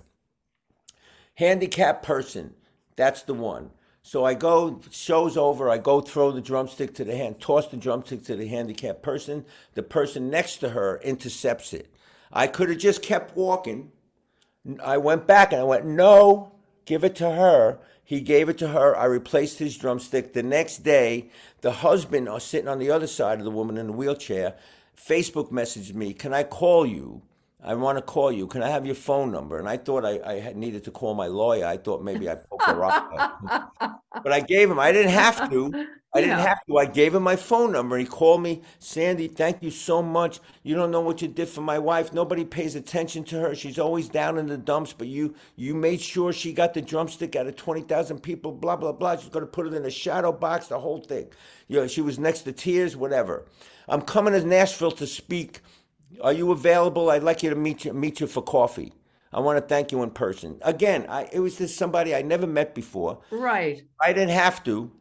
[1.37, 2.53] handicapped person.
[2.95, 3.69] That's the one.
[4.07, 5.69] So I go, show's over.
[5.69, 9.43] I go throw the drumstick to the hand, toss the drumstick to the handicapped person.
[9.73, 11.93] The person next to her intercepts it.
[12.31, 13.91] I could have just kept walking.
[14.81, 16.53] I went back and I went, no,
[16.85, 17.79] give it to her.
[18.01, 18.95] He gave it to her.
[18.95, 20.31] I replaced his drumstick.
[20.31, 21.29] The next day,
[21.59, 24.55] the husband, uh, sitting on the other side of the woman in the wheelchair,
[24.97, 27.23] Facebook messaged me, Can I call you?
[27.63, 28.45] I want to call you.
[28.47, 29.57] Can I have your phone number?
[29.57, 31.65] And I thought I, I needed to call my lawyer.
[31.65, 33.11] I thought maybe I poked a rock.
[34.23, 34.79] but I gave him.
[34.79, 35.73] I didn't have to.
[36.13, 36.47] I didn't Yeah.
[36.47, 36.77] have to.
[36.77, 37.97] I gave him my phone number.
[37.97, 39.27] He called me, Sandy.
[39.27, 40.39] Thank you so much.
[40.63, 42.13] You don't know what you did for my wife.
[42.13, 43.55] Nobody pays attention to her.
[43.55, 44.93] She's always down in the dumps.
[44.93, 48.51] But you, you made sure she got the drumstick out of twenty thousand people.
[48.51, 49.17] Blah blah blah.
[49.17, 50.67] She's going to put it in a shadow box.
[50.67, 51.27] The whole thing.
[51.67, 52.95] You know, she was next to tears.
[52.95, 53.45] Whatever.
[53.89, 55.61] I'm coming to Nashville to speak.
[56.21, 57.09] Are you available?
[57.09, 58.93] I'd like you to meet you meet you for coffee.
[59.33, 60.57] I want to thank you in person.
[60.61, 63.19] Again, I, it was just somebody I never met before.
[63.29, 63.83] Right.
[64.01, 64.91] I didn't have to.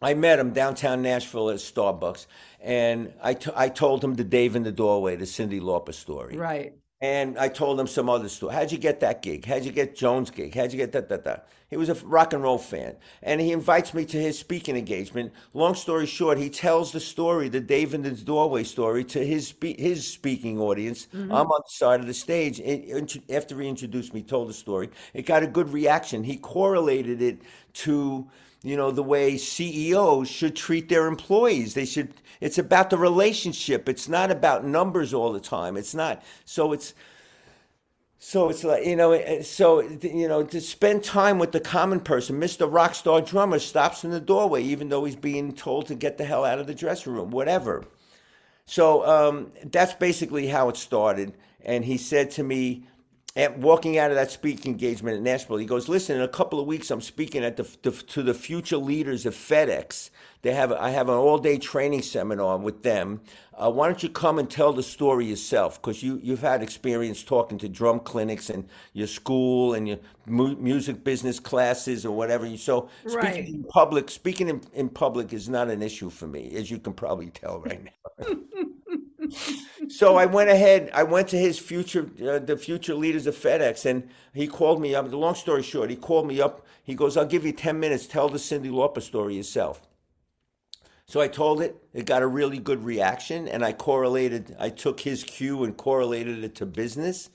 [0.00, 2.26] I met him downtown Nashville at Starbucks,
[2.60, 6.36] and I, t- I told him the Dave in the Doorway, the Cyndi Lauper story.
[6.36, 6.74] Right.
[7.04, 8.54] And I told him some other story.
[8.54, 9.44] How'd you get that gig?
[9.44, 10.54] How'd you get Jones' gig?
[10.54, 11.48] How'd you get that, that, that?
[11.68, 12.96] He was a rock and roll fan.
[13.22, 15.30] And he invites me to his speaking engagement.
[15.52, 19.52] Long story short, he tells the story, the Dave in the Doorway story, to his
[19.60, 21.06] his speaking audience.
[21.14, 21.30] Mm-hmm.
[21.30, 22.58] I'm on the side of the stage.
[22.58, 26.24] It- int- after he introduced me, told the story, it got a good reaction.
[26.24, 27.38] He correlated it
[27.84, 28.26] to
[28.62, 31.74] you know the way CEOs should treat their employees.
[31.74, 32.14] They should.
[32.44, 33.88] It's about the relationship.
[33.88, 35.78] It's not about numbers all the time.
[35.78, 36.22] It's not.
[36.44, 36.92] So it's.
[38.18, 39.40] So it's like you know.
[39.40, 42.38] So you know to spend time with the common person.
[42.38, 42.70] Mr.
[42.70, 46.44] Rockstar drummer stops in the doorway, even though he's being told to get the hell
[46.44, 47.30] out of the dressing room.
[47.30, 47.86] Whatever.
[48.66, 51.32] So um, that's basically how it started.
[51.64, 52.86] And he said to me,
[53.36, 56.60] and walking out of that speaking engagement in Nashville, he goes, "Listen, in a couple
[56.60, 60.10] of weeks, I'm speaking at the, the to the future leaders of FedEx.
[60.42, 63.20] They have I have an all day training seminar with them.
[63.56, 65.80] Uh, why don't you come and tell the story yourself?
[65.80, 70.56] Because you you've had experience talking to drum clinics and your school and your mu-
[70.56, 72.56] music business classes or whatever.
[72.56, 73.48] So speaking Right.
[73.48, 76.92] in public, speaking in, in public is not an issue for me, as you can
[76.92, 78.26] probably tell right now."
[79.88, 80.90] so I went ahead.
[80.92, 84.94] I went to his future, uh, the future leaders of FedEx, and he called me
[84.94, 85.10] up.
[85.10, 86.66] The long story short, he called me up.
[86.82, 88.06] He goes, "I'll give you ten minutes.
[88.06, 89.82] Tell the Cyndi Lauper story yourself."
[91.06, 91.76] So I told it.
[91.92, 94.56] It got a really good reaction, and I correlated.
[94.58, 97.30] I took his cue and correlated it to business.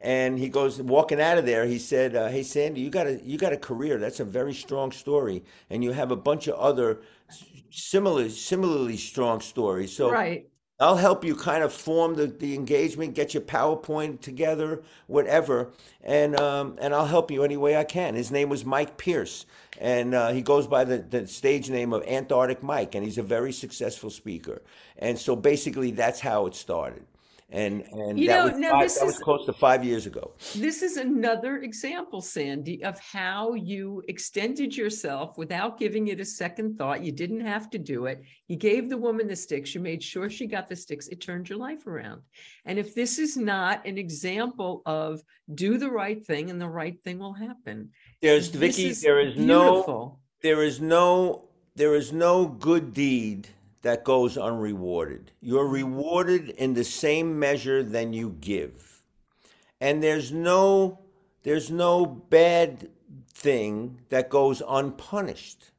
[0.00, 1.64] And he goes walking out of there.
[1.64, 3.98] He said, uh, "Hey Sandy, you got a you got a career.
[3.98, 7.00] That's a very strong story, and you have a bunch of other
[7.70, 9.92] similar similarly strong stories.
[9.96, 10.48] So Right.
[10.78, 15.70] I'll help you kind of form the, the engagement, get your PowerPoint together, whatever,
[16.04, 18.14] and um, and I'll help you any way I can.
[18.14, 19.46] His name was Mike Pierce,
[19.80, 23.22] and uh, he goes by the, the stage name of Antarctic Mike, and he's a
[23.22, 24.60] very successful speaker.
[24.98, 27.06] And so basically, that's how it started.
[27.50, 30.06] And and You that know, was now five, this that was close to five years
[30.06, 30.34] ago.
[30.56, 36.76] This is another example, Sandy, of how you extended yourself without giving it a second
[36.76, 37.04] thought.
[37.04, 38.24] You didn't have to do it.
[38.48, 39.76] You gave the woman the sticks.
[39.76, 41.06] You made sure she got the sticks.
[41.06, 42.22] It turned your life around.
[42.64, 45.22] And if this is not an example of
[45.54, 47.90] do the right thing and the right thing will happen,
[48.20, 48.86] There's Vicky.
[48.86, 53.48] is There is no there is no there is no good deed
[53.86, 55.30] that goes unrewarded.
[55.40, 55.94] You're mm-hmm.
[55.94, 59.04] rewarded in the same measure than you give.
[59.80, 60.98] And there's no
[61.44, 62.90] there's no bad
[63.28, 65.70] thing that goes unpunished.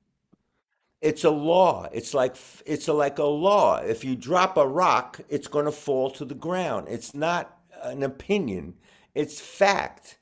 [1.02, 1.90] It's a law.
[1.92, 3.82] It's like it's a, like a law.
[3.82, 6.88] If you drop a rock, it's going to fall to the ground.
[6.90, 8.76] It's not an opinion.
[9.16, 10.18] It's fact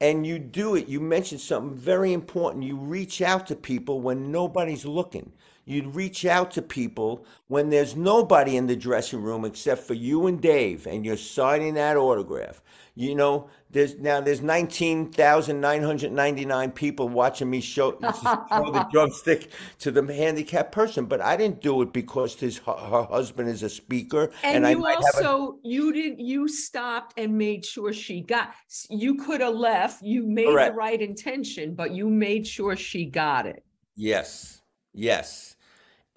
[0.00, 4.30] and you do it you mentioned something very important you reach out to people when
[4.30, 5.32] nobody's looking
[5.68, 10.26] you reach out to people when there's nobody in the dressing room except for you
[10.26, 12.62] and dave and you're signing that autograph
[12.94, 20.02] you know there's now there's 19,999 people watching me show, show the drumstick to the
[20.12, 24.66] handicapped person but i didn't do it because his her husband is a speaker And,
[24.66, 28.54] I you have a also you did you stopped and made sure she got
[28.90, 30.02] you could have left.
[30.02, 33.64] You made the right intention, but you made sure she got it.
[33.96, 34.62] Yes,
[34.92, 35.56] yes.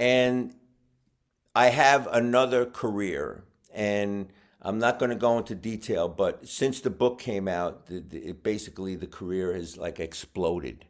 [0.02, 0.56] And
[1.54, 4.34] I have another career, and
[4.64, 8.18] I'm not going to go into detail, but since the book came out, the, the,
[8.30, 10.86] it basically the career has like exploded.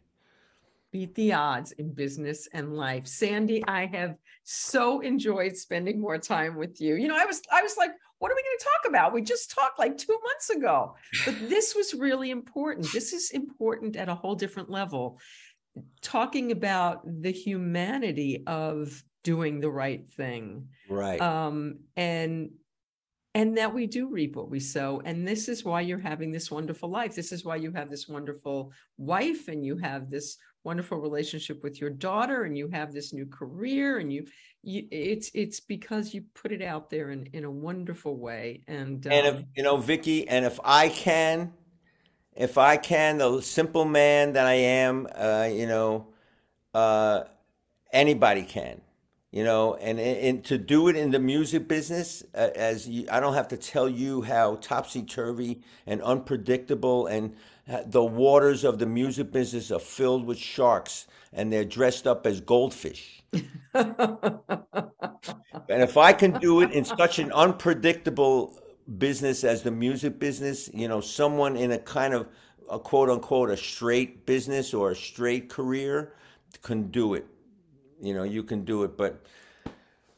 [0.92, 3.08] beat the odds in business and life.
[3.08, 6.96] Sandy, I have so enjoyed spending more time with you.
[6.96, 9.14] You know, I was I was like, what are we going to talk about?
[9.14, 10.96] We just talked like 2 months ago.
[11.26, 12.92] But this was really important.
[12.94, 15.20] This is important at a whole different level.
[16.02, 20.68] Talking about the humanity of doing the right thing.
[20.90, 21.22] Right.
[21.22, 22.52] Um and
[23.34, 26.52] and that we do reap what we sow and this is why you're having this
[26.52, 31.00] wonderful life this is why you have this wonderful wife and you have this wonderful
[31.00, 34.26] relationship with your daughter and you have this new career and you,
[34.64, 39.06] you it's it's because you put it out there in in a wonderful way and
[39.08, 41.54] and if um, you know, Vicky, and if I can,
[42.42, 46.08] if I can, the simple man that I am, uh, you know,
[46.74, 47.26] uh,
[47.94, 48.82] anybody can,
[49.32, 53.20] you know, and, and to do it in the music business, uh, as you, I
[53.20, 57.36] don't have to tell you how topsy turvy and unpredictable, and
[57.72, 62.26] uh, the waters of the music business are filled with sharks, and they're dressed up
[62.26, 63.22] as goldfish.
[65.70, 68.60] And if I can do it in such an unpredictable
[68.98, 72.28] business as the music business, you know, someone in a kind of
[72.70, 76.14] a quote unquote a straight business or a straight career
[76.62, 77.26] can do it.
[78.02, 78.98] You know, you can do it.
[78.98, 79.24] But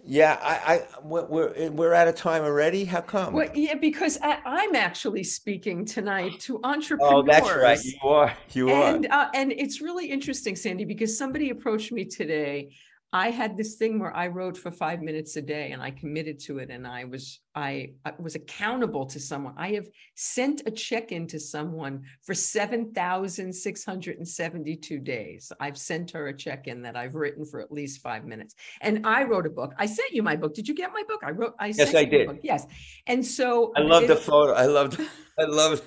[0.06, 2.86] yeah, I, I we're we're out of time already.
[2.86, 3.34] How come?
[3.34, 7.84] well, yeah because I, i'm actually speaking tonight to entrepreneurs Oh, that's right.
[7.84, 8.34] You are.
[8.52, 8.96] You are.
[8.96, 12.76] and uh, and it's really interesting sandy because somebody approached me today
[13.14, 16.38] i had this thing where i wrote for five minutes a day and i committed
[16.40, 19.54] to it and i was i, I was accountable to someone.
[19.58, 25.52] I have sent a check in to someone for 7672 days.
[25.60, 28.56] I've sent her a check in that i've written for at least five minutes.
[28.82, 29.74] And i wrote a book.
[29.78, 30.54] I sent you my book.
[30.56, 31.22] Did you get my book?
[31.24, 32.28] I wrote i Yes, sent I you did.
[32.28, 32.40] book.
[32.44, 32.66] yes.
[33.08, 34.54] And so I love the photo.
[34.54, 35.00] I loved
[35.40, 35.82] I love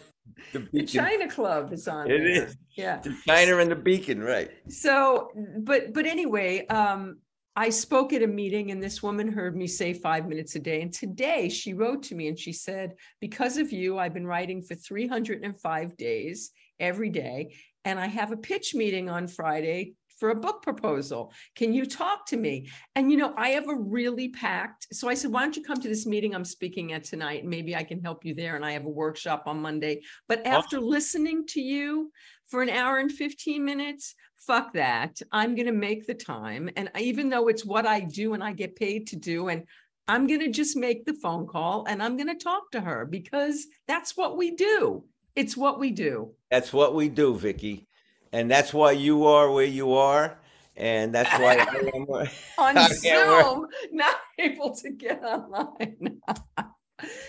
[0.52, 2.56] the the china club is on It there is.
[2.76, 4.50] yeah The China and the beacon, right?
[4.68, 7.18] so but but anyway um
[7.58, 10.82] I spoke at a meeting and this woman heard me say five minutes a day.
[10.82, 14.60] And today she wrote to me and she said, because of you, I've been writing
[14.60, 17.54] for 305 days every day.
[17.86, 21.32] And I have a pitch meeting on Friday for a book proposal.
[21.54, 22.70] Can you talk to me?
[22.94, 24.88] And you know, I have a really packed.
[24.92, 27.42] So I said, why don't you come to this meeting I'm speaking at tonight?
[27.42, 28.56] And maybe I can help you there.
[28.56, 30.02] And I have a workshop on Monday.
[30.28, 32.10] But after listening to you
[32.48, 34.14] for an hour and 15 minutes,
[34.46, 35.20] fuck that.
[35.32, 36.70] I'm going to make the time.
[36.76, 39.64] And even though it's what I do and I get paid to do, and
[40.08, 43.06] I'm going to just make the phone call and I'm going to talk to her
[43.06, 45.04] because that's what we do.
[45.34, 46.32] It's what we do.
[46.50, 47.85] That's what we do, Vicky.
[48.32, 50.38] And that's why you are where you are.
[50.76, 53.44] And that's why I am where- On I can't work.
[53.44, 56.20] Zoom, not able to get online.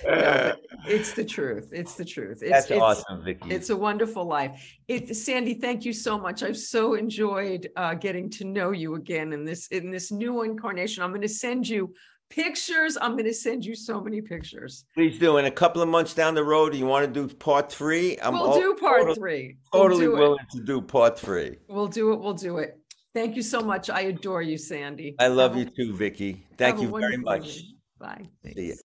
[0.05, 0.53] No,
[0.87, 1.69] It's the truth.
[1.71, 2.39] It's the truth.
[2.41, 3.49] It's, That's it's, awesome, Vicky.
[3.51, 4.61] It's a wonderful life.
[4.87, 6.41] It, Sandy, thank you so much.
[6.43, 11.03] I've so enjoyed uh, getting to know you again in this in this new incarnation.
[11.03, 11.93] I'm going to send you
[12.29, 12.97] pictures.
[13.01, 14.85] I'm going to send you so many pictures.
[14.95, 15.37] Please do.
[15.37, 18.17] In a couple of months down the road, you want to do part three?
[18.21, 19.57] I'm we'll all- do part totally, three.
[19.73, 20.13] We'll totally it.
[20.13, 21.57] willing to do part three.
[21.67, 22.19] We'll do it.
[22.19, 22.79] We'll do it.
[23.13, 23.89] Thank you so much.
[23.89, 25.15] I adore you, Sandy.
[25.19, 26.45] I love Have a- you too, Vicky.
[26.57, 27.47] Thank you very much.
[27.57, 27.73] evening.
[27.99, 28.25] Bye.
[28.55, 28.75] See ya.